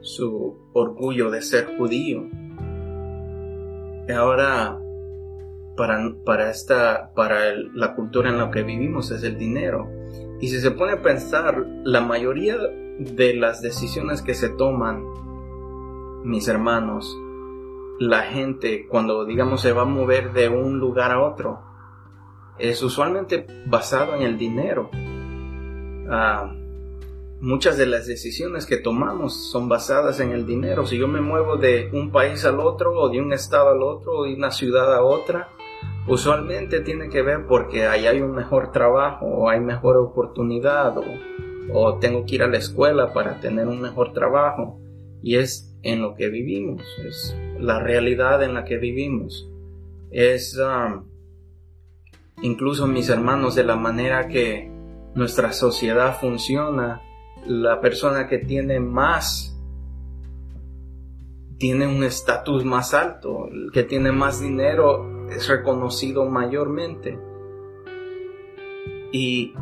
su 0.00 0.56
orgullo 0.72 1.30
de 1.30 1.42
ser 1.42 1.76
judío. 1.76 2.24
Y 4.08 4.12
ahora, 4.12 4.78
para, 5.76 6.14
para, 6.24 6.50
esta, 6.50 7.12
para 7.14 7.54
la 7.74 7.94
cultura 7.94 8.30
en 8.30 8.38
la 8.38 8.50
que 8.50 8.62
vivimos 8.62 9.10
es 9.10 9.22
el 9.22 9.38
dinero. 9.38 9.88
Y 10.40 10.48
si 10.48 10.60
se 10.60 10.72
pone 10.72 10.92
a 10.92 11.02
pensar, 11.02 11.64
la 11.84 12.00
mayoría 12.00 12.56
de 12.98 13.34
las 13.34 13.62
decisiones 13.62 14.22
que 14.22 14.34
se 14.34 14.48
toman, 14.48 15.04
mis 16.24 16.48
hermanos, 16.48 17.16
la 17.98 18.22
gente 18.22 18.86
cuando 18.88 19.24
digamos 19.24 19.60
se 19.60 19.72
va 19.72 19.82
a 19.82 19.86
mover 19.86 20.32
de 20.32 20.48
un 20.48 20.78
lugar 20.78 21.12
a 21.12 21.20
otro, 21.20 21.60
es 22.58 22.82
usualmente 22.82 23.46
basado 23.66 24.14
en 24.16 24.22
el 24.22 24.38
dinero. 24.38 24.90
Ah, 26.10 26.52
muchas 27.42 27.76
de 27.76 27.86
las 27.86 28.06
decisiones 28.06 28.66
que 28.66 28.76
tomamos 28.76 29.50
son 29.50 29.68
basadas 29.68 30.20
en 30.20 30.30
el 30.30 30.46
dinero. 30.46 30.86
Si 30.86 30.96
yo 30.96 31.08
me 31.08 31.20
muevo 31.20 31.56
de 31.56 31.90
un 31.92 32.12
país 32.12 32.44
al 32.44 32.60
otro, 32.60 32.96
o 32.96 33.08
de 33.08 33.20
un 33.20 33.32
estado 33.32 33.70
al 33.70 33.82
otro, 33.82 34.18
o 34.18 34.24
de 34.24 34.34
una 34.34 34.52
ciudad 34.52 34.94
a 34.94 35.02
otra, 35.02 35.48
usualmente 36.06 36.80
tiene 36.80 37.08
que 37.08 37.22
ver 37.22 37.46
porque 37.48 37.86
ahí 37.86 38.06
hay 38.06 38.20
un 38.20 38.32
mejor 38.32 38.70
trabajo 38.70 39.26
o 39.26 39.50
hay 39.50 39.58
mejor 39.60 39.96
oportunidad 39.96 40.96
o, 40.96 41.98
tengo 42.00 42.24
que 42.26 42.36
ir 42.36 42.42
a 42.42 42.48
la 42.48 42.58
escuela 42.58 43.12
para 43.12 43.40
tener 43.40 43.66
un 43.66 43.80
mejor 43.80 44.12
trabajo 44.12 44.80
y 45.22 45.36
es 45.36 45.76
en 45.82 46.02
lo 46.02 46.14
que 46.14 46.28
vivimos, 46.28 46.82
es 47.04 47.36
la 47.58 47.80
realidad 47.80 48.42
en 48.42 48.54
la 48.54 48.64
que 48.64 48.76
vivimos. 48.76 49.48
Es 50.10 50.58
um, 50.58 51.08
incluso 52.42 52.86
mis 52.86 53.08
hermanos 53.08 53.54
de 53.54 53.64
la 53.64 53.76
manera 53.76 54.28
que 54.28 54.70
nuestra 55.14 55.52
sociedad 55.52 56.18
funciona, 56.20 57.00
la 57.46 57.80
persona 57.80 58.28
que 58.28 58.38
tiene 58.38 58.80
más 58.80 59.52
tiene 61.62 61.86
un 61.86 62.02
estatus 62.02 62.64
más 62.64 62.92
alto, 62.92 63.46
el 63.46 63.70
que 63.70 63.84
tiene 63.84 64.10
más 64.10 64.40
dinero 64.40 65.28
es 65.30 65.48
reconocido 65.48 66.24
mayormente. 66.24 67.16
Y, 69.12 69.54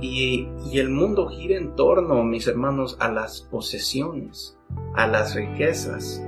y, 0.00 0.48
el 0.78 0.88
mundo 0.88 1.28
gira 1.28 1.58
en 1.58 1.76
torno, 1.76 2.22
mis 2.24 2.46
hermanos, 2.46 2.96
a 2.98 3.10
las 3.10 3.42
posesiones, 3.42 4.58
a 4.94 5.06
las 5.06 5.34
riquezas. 5.34 6.26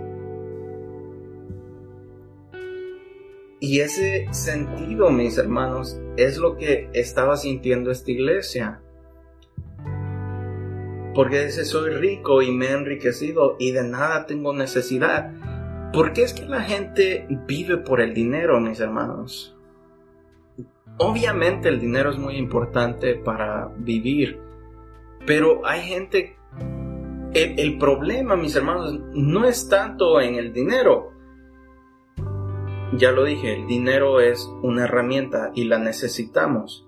Y 3.59 3.81
ese 3.81 4.27
sentido, 4.33 5.09
mis 5.11 5.39
hermanos, 5.39 5.99
es 6.19 6.37
lo 6.37 6.59
que 6.59 6.91
estaba 6.93 7.39
sintiendo 7.39 7.91
esta 7.91 8.11
iglesia. 8.11 8.83
Porque 11.17 11.47
dice, 11.47 11.65
soy 11.65 11.95
rico 11.95 12.43
y 12.43 12.53
me 12.53 12.67
he 12.67 12.73
enriquecido 12.73 13.57
y 13.59 13.73
de 13.73 13.83
nada 13.83 14.27
tengo 14.27 14.53
necesidad. 14.53 15.33
¿Por 15.91 16.13
qué 16.13 16.25
es 16.25 16.35
que 16.35 16.45
la 16.45 16.61
gente 16.61 17.27
vive 17.47 17.79
por 17.79 18.03
el 18.03 18.13
dinero, 18.13 18.61
mis 18.61 18.81
hermanos? 18.81 19.57
Obviamente 20.99 21.71
el 21.71 21.81
dinero 21.81 22.11
es 22.11 22.19
muy 22.19 22.37
importante 22.37 23.15
para 23.15 23.73
vivir, 23.79 24.39
pero 25.25 25.67
hay 25.67 25.81
gente... 25.81 26.37
El, 27.33 27.79
problema, 27.79 28.37
mis 28.37 28.57
hermanos, 28.57 28.99
no 29.13 29.47
es 29.47 29.69
tanto 29.69 30.21
en 30.23 30.37
el 30.37 30.55
dinero. 30.55 31.13
Ya 32.93 33.11
lo 33.13 33.25
dije, 33.25 33.55
el 33.55 33.67
dinero 33.67 34.21
es 34.21 34.47
una 34.63 34.85
herramienta 34.85 35.51
y 35.55 35.65
la 35.65 35.79
necesitamos. 35.79 36.87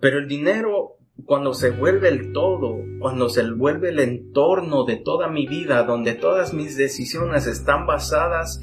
Pero 0.00 0.18
el 0.18 0.26
dinero 0.26 0.97
cuando 1.24 1.52
se 1.52 1.70
vuelve 1.70 2.08
el 2.08 2.32
todo, 2.32 2.78
cuando 3.00 3.28
se 3.28 3.50
vuelve 3.50 3.90
el 3.90 4.00
entorno 4.00 4.84
de 4.84 4.96
toda 4.96 5.28
mi 5.28 5.46
vida, 5.46 5.82
donde 5.82 6.14
todas 6.14 6.54
mis 6.54 6.76
decisiones 6.76 7.46
están 7.46 7.86
basadas 7.86 8.60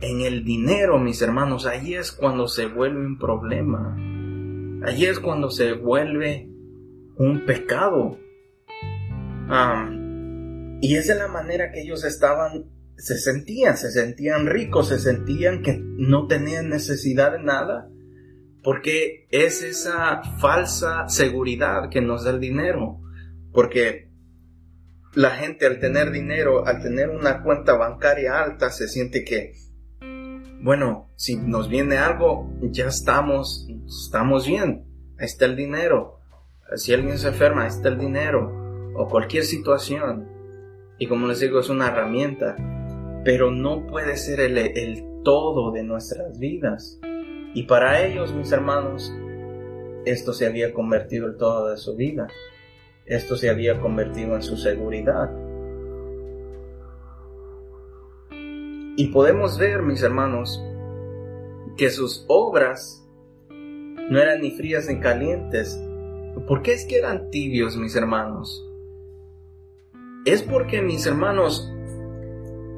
en 0.00 0.22
el 0.22 0.44
dinero, 0.44 0.98
mis 0.98 1.22
hermanos, 1.22 1.66
ahí 1.66 1.94
es 1.94 2.10
cuando 2.10 2.48
se 2.48 2.66
vuelve 2.66 3.06
un 3.06 3.18
problema. 3.18 3.96
Allí 4.84 5.06
es 5.06 5.20
cuando 5.20 5.50
se 5.50 5.74
vuelve 5.74 6.48
un 7.16 7.46
pecado. 7.46 8.18
y 10.80 10.96
es 10.96 11.06
de 11.06 11.14
la 11.14 11.28
manera 11.28 11.70
que 11.70 11.82
ellos 11.82 12.04
estaban, 12.04 12.64
se 12.96 13.16
sentían, 13.16 13.76
se 13.76 13.92
sentían 13.92 14.46
ricos, 14.46 14.88
se 14.88 14.98
sentían 14.98 15.62
que 15.62 15.78
no 15.80 16.26
tenían 16.26 16.68
necesidad 16.68 17.32
de 17.32 17.44
nada 17.44 17.91
porque 18.62 19.26
es 19.30 19.62
esa 19.62 20.22
falsa 20.38 21.08
seguridad 21.08 21.88
que 21.90 22.00
nos 22.00 22.24
da 22.24 22.30
el 22.30 22.40
dinero. 22.40 23.00
Porque 23.52 24.10
la 25.14 25.30
gente 25.30 25.66
al 25.66 25.78
tener 25.78 26.10
dinero, 26.10 26.66
al 26.66 26.82
tener 26.82 27.10
una 27.10 27.42
cuenta 27.42 27.74
bancaria 27.74 28.42
alta, 28.42 28.70
se 28.70 28.88
siente 28.88 29.24
que 29.24 29.52
bueno, 30.62 31.10
si 31.16 31.34
nos 31.34 31.68
viene 31.68 31.98
algo, 31.98 32.48
ya 32.70 32.86
estamos, 32.86 33.66
estamos 33.84 34.46
bien. 34.46 34.84
Ahí 35.18 35.26
está 35.26 35.44
el 35.46 35.56
dinero. 35.56 36.20
Si 36.76 36.94
alguien 36.94 37.18
se 37.18 37.28
enferma, 37.28 37.62
ahí 37.62 37.68
está 37.68 37.88
el 37.88 37.98
dinero. 37.98 38.92
O 38.94 39.08
cualquier 39.08 39.42
situación. 39.42 40.28
Y 41.00 41.08
como 41.08 41.26
les 41.26 41.40
digo, 41.40 41.58
es 41.58 41.68
una 41.68 41.88
herramienta. 41.88 42.54
Pero 43.24 43.50
no 43.50 43.88
puede 43.88 44.16
ser 44.16 44.38
el, 44.38 44.56
el 44.56 45.02
todo 45.24 45.72
de 45.72 45.82
nuestras 45.82 46.38
vidas. 46.38 47.00
Y 47.54 47.64
para 47.64 48.04
ellos, 48.04 48.32
mis 48.32 48.50
hermanos, 48.50 49.12
esto 50.04 50.32
se 50.32 50.46
había 50.46 50.72
convertido 50.72 51.28
en 51.28 51.36
todo 51.36 51.70
de 51.70 51.76
su 51.76 51.94
vida. 51.96 52.28
Esto 53.04 53.36
se 53.36 53.50
había 53.50 53.80
convertido 53.80 54.34
en 54.34 54.42
su 54.42 54.56
seguridad. 54.56 55.30
Y 58.96 59.08
podemos 59.08 59.58
ver, 59.58 59.82
mis 59.82 60.02
hermanos, 60.02 60.62
que 61.76 61.90
sus 61.90 62.24
obras 62.28 63.06
no 63.50 64.18
eran 64.18 64.40
ni 64.40 64.50
frías 64.52 64.88
ni 64.88 65.00
calientes. 65.00 65.80
¿Por 66.46 66.62
qué 66.62 66.72
es 66.72 66.86
que 66.86 66.98
eran 66.98 67.30
tibios, 67.30 67.76
mis 67.76 67.96
hermanos? 67.96 68.66
Es 70.24 70.42
porque, 70.42 70.82
mis 70.82 71.06
hermanos, 71.06 71.70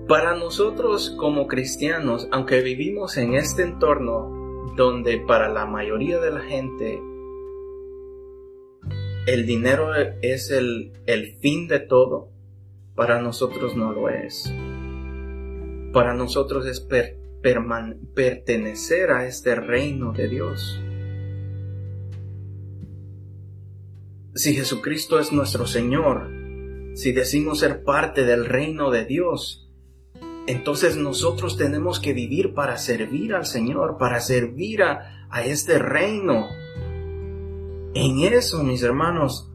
para 0.08 0.36
nosotros 0.36 1.14
como 1.18 1.46
cristianos, 1.46 2.28
aunque 2.30 2.60
vivimos 2.60 3.16
en 3.16 3.34
este 3.34 3.62
entorno 3.62 4.33
donde 4.76 5.18
para 5.18 5.48
la 5.48 5.66
mayoría 5.66 6.18
de 6.20 6.30
la 6.30 6.40
gente 6.40 7.00
el 9.26 9.46
dinero 9.46 9.94
es 10.20 10.50
el, 10.50 10.92
fin 11.40 11.66
de 11.66 11.80
todo, 11.80 12.30
para 12.94 13.22
nosotros 13.22 13.74
no 13.74 13.90
lo 13.92 14.10
es. 14.10 14.52
Para 15.94 16.12
nosotros 16.12 16.66
es 16.66 16.86
pertenecer 18.14 19.10
a 19.12 19.26
este 19.26 19.54
reino 19.54 20.12
de 20.12 20.28
Dios. 20.28 20.78
Si 24.34 24.54
Jesucristo 24.54 25.18
es 25.18 25.32
nuestro 25.32 25.66
Señor, 25.66 26.28
si 26.94 27.12
decimos 27.12 27.60
ser 27.60 27.82
parte 27.82 28.26
del 28.26 28.44
reino 28.44 28.90
de 28.90 29.06
Dios, 29.06 29.63
entonces 30.46 30.96
nosotros 30.96 31.56
tenemos 31.56 32.00
que 32.00 32.12
vivir 32.12 32.54
para 32.54 32.76
servir 32.78 33.34
al 33.34 33.46
Señor, 33.46 33.96
para 33.98 34.20
servir 34.20 34.82
a, 34.82 35.26
a 35.30 35.44
este 35.44 35.78
reino 35.78 36.48
en 37.94 38.20
eso, 38.24 38.64
mis 38.64 38.82
hermanos, 38.82 39.48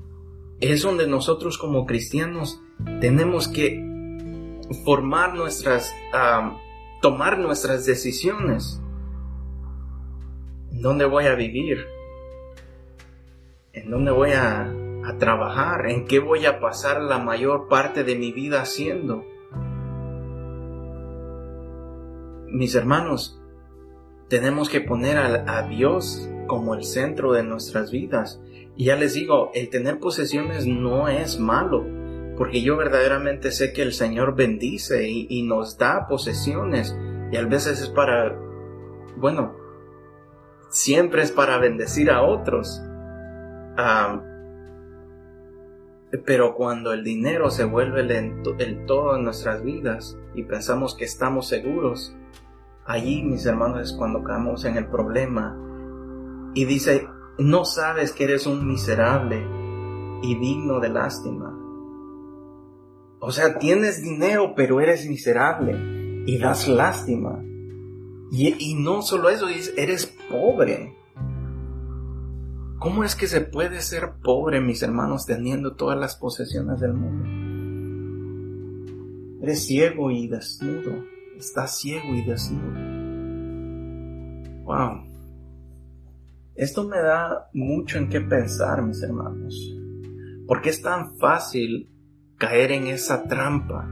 es 0.62 0.82
donde 0.84 1.08
nosotros 1.08 1.58
como 1.58 1.86
cristianos 1.86 2.62
tenemos 3.02 3.50
que 3.50 3.86
formar 4.86 5.34
nuestras, 5.34 5.94
tomar 7.02 7.38
nuestras 7.38 7.86
decisiones. 7.86 8.82
¿En 10.72 10.82
dónde 10.82 11.04
voy 11.04 11.26
a 11.26 11.36
vivir? 11.36 11.86
¿En 13.74 13.92
dónde 13.92 14.12
voy 14.12 14.32
a, 14.32 14.72
a 15.06 15.18
trabajar? 15.18 15.90
¿En 15.90 16.06
qué 16.06 16.20
voy 16.20 16.46
a 16.46 16.62
pasar 16.62 17.02
la 17.02 17.18
mayor 17.20 17.68
parte 17.68 18.06
de 18.06 18.16
mi 18.16 18.32
vida 18.32 18.62
haciendo? 18.62 19.26
Mis 22.52 22.74
hermanos, 22.76 23.40
tenemos 24.30 24.70
que 24.70 24.82
poner 24.82 25.18
a, 25.18 25.62
Dios 25.64 26.30
como 26.48 26.76
el 26.76 26.84
centro 26.84 27.34
de 27.34 27.44
nuestras 27.44 27.92
vidas. 27.92 28.42
Y 28.76 28.86
ya 28.86 28.96
les 28.96 29.14
digo, 29.14 29.52
el 29.54 29.70
tener 29.70 30.00
posesiones 30.00 30.66
no 30.66 31.10
es 31.10 31.40
malo, 31.40 31.86
porque 32.38 32.62
yo 32.62 32.78
verdaderamente 32.78 33.52
sé 33.52 33.74
que 33.74 33.82
el 33.82 33.94
Señor 33.94 34.36
bendice 34.36 35.10
y, 35.10 35.44
nos 35.44 35.78
da 35.78 36.08
posesiones, 36.08 36.96
y 37.32 37.38
a 37.38 37.46
veces 37.46 37.82
es 37.82 37.90
para, 37.90 38.36
bueno, 39.18 39.56
siempre 40.70 41.24
es 41.24 41.32
para 41.32 41.58
bendecir 41.58 42.10
a 42.10 42.22
otros. 42.22 42.82
pero 46.26 46.56
cuando 46.56 46.94
el 46.94 47.04
dinero 47.04 47.50
se 47.50 47.66
vuelve 47.66 48.02
el, 48.02 48.12
el 48.60 48.86
todo 48.86 49.16
en 49.16 49.24
nuestras 49.24 49.64
vidas 49.64 50.18
y 50.36 50.44
pensamos 50.44 50.96
que 50.96 51.06
estamos 51.06 51.48
seguros, 51.48 52.16
allí, 52.90 53.24
mis 53.24 53.46
hermanos, 53.46 53.82
es 53.82 53.94
cuando 53.94 54.24
caemos 54.24 54.66
en 54.66 54.76
el 54.76 54.88
problema 54.88 55.56
y 56.56 56.66
dice, 56.66 57.08
no 57.38 57.64
sabes 57.64 58.12
que 58.12 58.24
eres 58.24 58.48
un 58.48 58.68
miserable 58.68 59.46
y 60.24 60.36
digno 60.40 60.80
de 60.80 60.90
lástima. 60.90 61.56
O 63.22 63.32
sea, 63.32 63.60
tienes 63.60 64.02
dinero, 64.02 64.54
pero 64.56 64.82
eres 64.82 65.08
miserable 65.08 66.24
y 66.26 66.40
das 66.40 66.68
lástima. 66.68 67.44
Y, 68.32 68.76
no 68.76 69.04
solo 69.04 69.30
eso, 69.30 69.48
eres 69.78 70.08
pobre. 70.30 70.96
¿Cómo 72.80 73.04
es 73.04 73.16
que 73.16 73.28
se 73.28 73.42
puede 73.42 73.82
ser 73.82 74.14
pobre, 74.24 74.62
mis 74.62 74.82
hermanos, 74.82 75.28
teniendo 75.28 75.76
todas 75.76 75.98
las 75.98 76.16
posesiones 76.16 76.80
del 76.80 76.94
mundo? 76.94 77.30
Eres 79.44 79.66
ciego 79.66 80.10
y 80.10 80.28
desnudo. 80.28 81.19
Estás 81.40 81.80
ciego 81.80 82.14
y 82.16 82.22
desnudo. 82.22 82.74
Wow. 84.66 85.06
Esto 86.54 86.84
me 86.84 86.98
da 86.98 87.50
mucho 87.54 87.98
en 87.98 88.10
qué 88.10 88.20
pensar, 88.20 88.82
mis 88.82 89.02
hermanos. 89.02 89.56
Porque 90.46 90.70
es 90.70 90.82
tan 90.82 91.16
fácil 91.16 91.90
caer 92.38 92.74
en 92.74 92.88
esa 92.88 93.24
trampa 93.24 93.90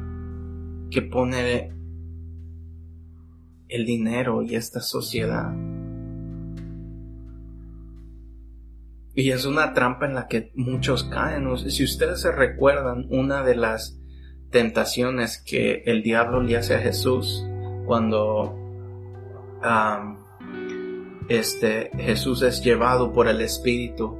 que 0.91 1.01
pone 1.01 1.71
el 3.69 3.85
dinero 3.85 4.41
y 4.41 4.55
esta 4.55 4.81
sociedad. 4.81 5.55
Y 9.15 9.31
es 9.31 9.45
una 9.45 9.73
trampa 9.73 10.05
en 10.05 10.15
la 10.15 10.27
que 10.27 10.51
muchos 10.53 11.05
caen. 11.05 11.47
Si 11.57 11.85
ustedes 11.85 12.19
se 12.19 12.31
recuerdan, 12.33 13.07
una 13.09 13.41
de 13.43 13.55
las 13.55 13.96
tentaciones 14.49 15.41
que 15.45 15.83
el 15.85 16.03
diablo 16.03 16.41
le 16.41 16.57
hace 16.57 16.75
a 16.75 16.79
Jesús 16.79 17.45
cuando 17.85 18.55
este, 21.29 21.91
Jesús 21.97 22.41
es 22.41 22.63
llevado 22.63 23.11
por 23.11 23.27
el 23.27 23.41
Espíritu, 23.41 24.17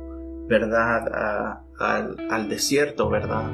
¿verdad? 0.47 1.61
al, 1.79 2.49
desierto, 2.49 3.09
¿verdad? 3.09 3.51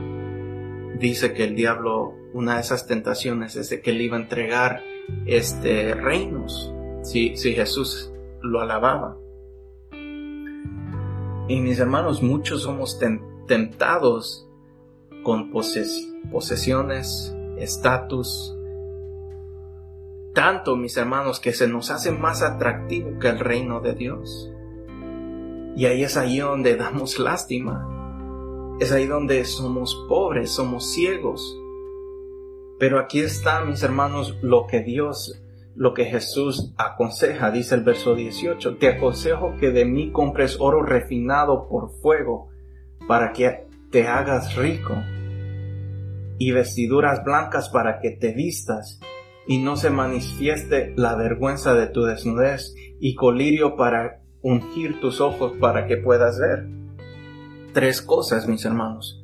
Dice 1.00 1.34
que 1.34 1.44
el 1.44 1.56
diablo, 1.56 2.14
una 2.34 2.56
de 2.56 2.62
esas 2.62 2.88
tentaciones 2.88 3.56
es 3.56 3.70
de 3.70 3.82
que 3.82 3.92
le 3.92 4.04
iba 4.04 4.18
a 4.18 4.22
entregar 4.22 4.82
este, 5.26 5.94
reinos, 5.94 6.74
si, 7.02 7.36
si 7.36 7.54
Jesús 7.54 8.12
lo 8.42 8.62
alababa. 8.62 9.18
Y 11.48 11.60
mis 11.60 11.80
hermanos, 11.80 12.24
muchos 12.24 12.64
somos 12.64 13.00
tentados 13.48 14.48
con 15.24 15.52
posesiones, 15.52 16.13
estatus, 17.58 18.56
tanto, 20.34 20.76
mis 20.76 20.98
hermanos, 20.98 21.40
que 21.40 21.54
se 21.54 21.68
nos 21.68 21.92
hace 21.92 22.12
más 22.12 22.42
atractivo 22.42 23.20
que 23.20 23.30
el 23.30 23.40
reino 23.40 23.82
de 23.82 23.94
Dios. 23.94 24.52
Y 25.76 25.86
ahí 25.86 26.04
es 26.04 26.18
ahí 26.18 26.40
donde 26.40 26.76
damos 26.76 27.20
lástima. 27.20 27.88
Es 28.80 28.92
ahí 28.92 29.06
donde 29.06 29.46
somos 29.46 29.96
pobres, 30.10 30.50
somos 30.50 30.92
ciegos. 30.92 31.60
Pero 32.80 33.00
aquí 33.00 33.20
está, 33.20 33.64
mis 33.64 33.84
hermanos, 33.84 34.36
lo 34.42 34.66
que 34.66 34.82
Dios, 34.82 35.40
lo 35.76 35.94
que 35.94 36.06
Jesús 36.06 36.74
aconseja, 36.78 37.52
dice 37.52 37.76
el 37.76 37.84
verso 37.84 38.16
18. 38.16 38.78
Te 38.78 38.90
aconsejo 38.90 39.56
que 39.60 39.70
de 39.70 39.86
mí 39.86 40.12
compres 40.12 40.58
oro 40.60 40.82
refinado 40.82 41.68
por 41.70 41.92
fuego 42.02 42.50
para 43.08 43.34
que 43.34 43.68
te 43.92 44.08
hagas 44.08 44.56
rico 44.56 44.96
y 46.38 46.52
vestiduras 46.52 47.24
blancas 47.24 47.70
para 47.70 48.00
que 48.00 48.12
te 48.12 48.34
vistas 48.34 49.00
y 49.48 49.58
no 49.60 49.76
se 49.76 49.90
manifieste 49.90 50.94
la 50.96 51.16
vergüenza 51.16 51.74
de 51.74 51.88
tu 51.88 52.04
desnudez 52.04 52.76
y 53.00 53.16
colirio 53.16 53.76
para 53.76 54.22
ungir 54.42 55.00
tus 55.00 55.22
ojos 55.22 55.54
para 55.60 55.88
que 55.88 55.98
puedas 55.98 56.40
ver. 56.40 56.68
Tres 57.74 58.02
cosas, 58.02 58.48
mis 58.48 58.64
hermanos. 58.66 59.22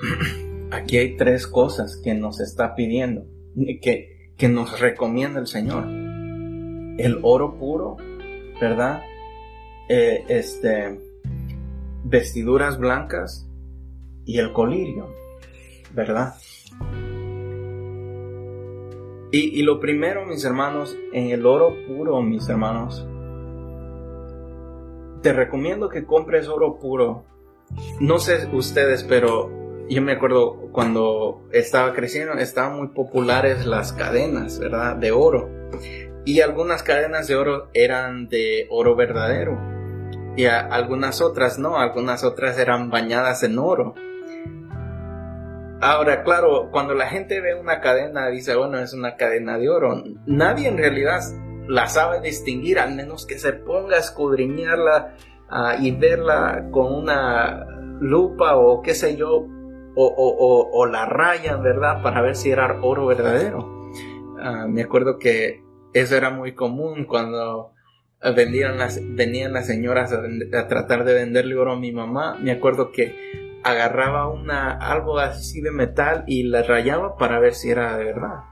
Aquí 0.70 0.98
hay 0.98 1.16
tres 1.16 1.46
cosas 1.46 2.00
que 2.02 2.14
nos 2.14 2.40
está 2.40 2.74
pidiendo, 2.74 3.26
que, 3.80 4.32
que 4.36 4.48
nos 4.48 4.80
recomienda 4.80 5.40
el 5.40 5.46
Señor. 5.46 5.84
El 5.86 7.18
oro 7.22 7.58
puro, 7.58 7.96
¿verdad? 8.60 9.02
Eh, 9.88 10.24
este, 10.28 10.98
vestiduras 12.04 12.78
blancas 12.78 13.48
y 14.24 14.38
el 14.38 14.52
colirio, 14.52 15.08
¿verdad? 15.92 16.34
Y, 19.36 19.62
lo 19.62 19.80
primero, 19.80 20.24
mis 20.24 20.44
hermanos, 20.44 20.96
en 21.12 21.30
el 21.30 21.44
oro 21.44 21.74
puro, 21.88 22.22
mis 22.22 22.48
hermanos, 22.48 23.04
te 25.22 25.32
recomiendo 25.32 25.88
que 25.88 26.04
compres 26.04 26.46
oro 26.46 26.78
puro. 26.78 27.24
No 27.98 28.20
sé 28.20 28.48
ustedes, 28.52 29.02
pero 29.02 29.50
yo 29.88 30.02
me 30.02 30.12
acuerdo 30.12 30.68
cuando 30.70 31.48
estaba 31.50 31.94
creciendo, 31.94 32.34
estaban 32.34 32.76
muy 32.76 32.88
populares 32.88 33.66
las 33.66 33.92
cadenas, 33.92 34.60
¿verdad? 34.60 34.94
De 34.94 35.10
oro. 35.10 35.50
Y 36.24 36.40
algunas 36.40 36.84
cadenas 36.84 37.26
de 37.26 37.34
oro 37.34 37.70
eran 37.74 38.28
de 38.28 38.68
oro 38.70 38.94
verdadero. 38.94 39.58
Y 40.36 40.46
algunas 40.46 41.20
otras 41.20 41.58
no, 41.58 41.76
algunas 41.78 42.22
otras 42.22 42.56
eran 42.56 42.88
bañadas 42.90 43.42
en 43.42 43.58
oro. 43.58 43.94
Ahora, 45.84 46.22
claro, 46.22 46.70
cuando 46.70 46.94
la 46.94 47.08
gente 47.08 47.42
ve 47.42 47.54
una 47.54 47.82
cadena, 47.82 48.30
dice, 48.30 48.56
bueno, 48.56 48.78
es 48.78 48.94
una 48.94 49.16
cadena 49.16 49.58
de 49.58 49.68
oro. 49.68 50.02
Nadie 50.24 50.66
en 50.66 50.78
realidad 50.78 51.20
la 51.68 51.88
sabe 51.88 52.22
distinguir, 52.22 52.78
al 52.78 52.94
menos 52.94 53.26
que 53.26 53.38
se 53.38 53.52
ponga 53.52 53.96
a 53.96 54.00
escudriñarla 54.00 55.14
ah, 55.50 55.76
y 55.78 55.90
verla 55.90 56.68
con 56.70 56.90
una 56.90 57.66
lupa 58.00 58.56
o 58.56 58.80
qué 58.80 58.94
sé 58.94 59.16
yo, 59.18 59.46
o, 59.94 60.86
la 60.90 61.04
rayan, 61.04 61.62
¿verdad? 61.62 62.02
Para 62.02 62.22
ver 62.22 62.34
si 62.34 62.50
era 62.50 62.80
oro 62.80 63.04
verdadero. 63.04 63.90
Ah, 64.40 64.66
me 64.66 64.84
acuerdo 64.84 65.18
que 65.18 65.62
eso 65.92 66.16
era 66.16 66.30
muy 66.30 66.54
común 66.54 67.04
cuando 67.04 67.72
vendían 68.34 68.78
las, 68.78 68.98
venían 69.02 69.52
las 69.52 69.66
señoras 69.66 70.14
a, 70.14 70.66
tratar 70.66 71.04
de 71.04 71.12
venderle 71.12 71.56
oro 71.56 71.72
a 71.72 71.78
mi 71.78 71.92
mamá. 71.92 72.38
Me 72.40 72.52
acuerdo 72.52 72.90
que 72.90 73.34
agarraba 73.64 74.28
una, 74.28 74.72
algo 74.72 75.18
así 75.18 75.60
de 75.60 75.70
metal 75.70 76.24
y 76.26 76.44
la 76.44 76.62
rayaba 76.62 77.16
para 77.16 77.40
ver 77.40 77.54
si 77.54 77.70
era 77.70 77.96
de 77.96 78.04
verdad. 78.04 78.44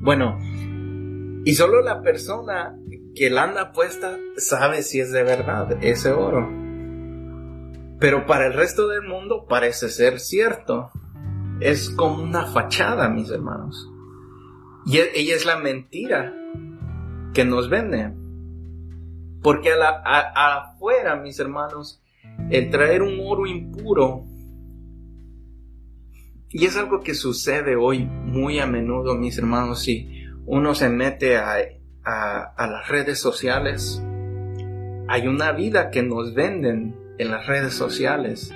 Bueno, 0.00 0.38
y 1.44 1.54
solo 1.54 1.82
la 1.82 2.02
persona 2.02 2.76
que 3.14 3.30
la 3.30 3.44
anda 3.44 3.72
puesta 3.72 4.16
sabe 4.36 4.82
si 4.82 5.00
es 5.00 5.12
de 5.12 5.22
verdad 5.22 5.78
ese 5.82 6.10
oro. 6.12 6.48
Pero 8.00 8.26
para 8.26 8.46
el 8.46 8.54
resto 8.54 8.88
del 8.88 9.02
mundo 9.02 9.46
parece 9.48 9.88
ser 9.88 10.20
cierto. 10.20 10.90
Es 11.60 11.90
como 11.90 12.22
una 12.22 12.46
fachada, 12.46 13.08
mis 13.08 13.30
hermanos. 13.30 13.90
Y 14.86 14.98
e, 14.98 15.10
ella 15.16 15.34
es 15.34 15.44
la 15.44 15.58
mentira 15.58 16.32
que 17.34 17.44
nos 17.44 17.68
vende. 17.68 18.14
Porque 19.42 19.72
afuera, 19.72 21.16
mis 21.16 21.38
hermanos, 21.40 22.00
el 22.50 22.70
traer 22.70 23.02
un 23.02 23.18
oro 23.20 23.46
impuro, 23.46 24.24
y 26.50 26.64
es 26.64 26.76
algo 26.76 27.00
que 27.00 27.14
sucede 27.14 27.76
hoy 27.76 28.04
muy 28.06 28.58
a 28.58 28.66
menudo, 28.66 29.14
mis 29.14 29.36
hermanos, 29.36 29.82
si 29.82 30.24
uno 30.46 30.74
se 30.74 30.88
mete 30.88 31.36
a, 31.36 31.58
a 32.04 32.66
las 32.66 32.88
redes 32.88 33.18
sociales, 33.18 34.02
hay 35.08 35.26
una 35.26 35.52
vida 35.52 35.90
que 35.90 36.02
nos 36.02 36.34
venden 36.34 36.94
en 37.18 37.30
las 37.30 37.46
redes 37.46 37.74
sociales 37.74 38.50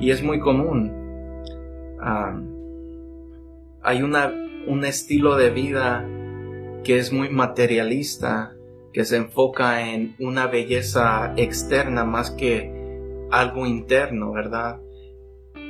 y 0.00 0.10
es 0.10 0.22
muy 0.22 0.40
común. 0.40 0.92
Ah, 2.00 2.38
hay 3.82 4.02
una, 4.02 4.32
un 4.66 4.84
estilo 4.84 5.36
de 5.36 5.50
vida 5.50 6.06
que 6.84 6.98
es 6.98 7.12
muy 7.12 7.28
materialista, 7.28 8.52
que 8.92 9.04
se 9.04 9.16
enfoca 9.16 9.90
en 9.90 10.14
una 10.18 10.46
belleza 10.46 11.32
externa 11.36 12.04
más 12.04 12.30
que 12.30 12.75
algo 13.30 13.66
interno, 13.66 14.32
¿verdad? 14.32 14.80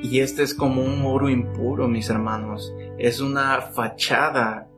Y 0.03 0.21
este 0.21 0.43
es 0.43 0.55
como 0.55 0.83
un 0.83 1.03
oro 1.05 1.29
impuro, 1.29 1.89
mis 1.89 2.11
hermanos. 2.11 2.75
Es 2.99 3.21
una 3.21 3.61
fachada 3.61 4.69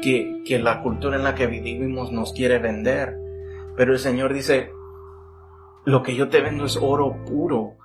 que, 0.00 0.42
que 0.44 0.58
la 0.58 0.82
cultura 0.82 1.16
en 1.16 1.24
la 1.24 1.34
que 1.34 1.46
vivimos 1.46 2.10
nos 2.10 2.32
quiere 2.32 2.58
vender. 2.58 3.16
Pero 3.76 3.92
el 3.92 3.98
Señor 3.98 4.32
dice, 4.32 4.70
lo 5.84 6.02
que 6.02 6.14
yo 6.14 6.28
te 6.28 6.40
vendo 6.40 6.64
es 6.64 6.76
oro 6.76 7.16
puro, 7.24 7.74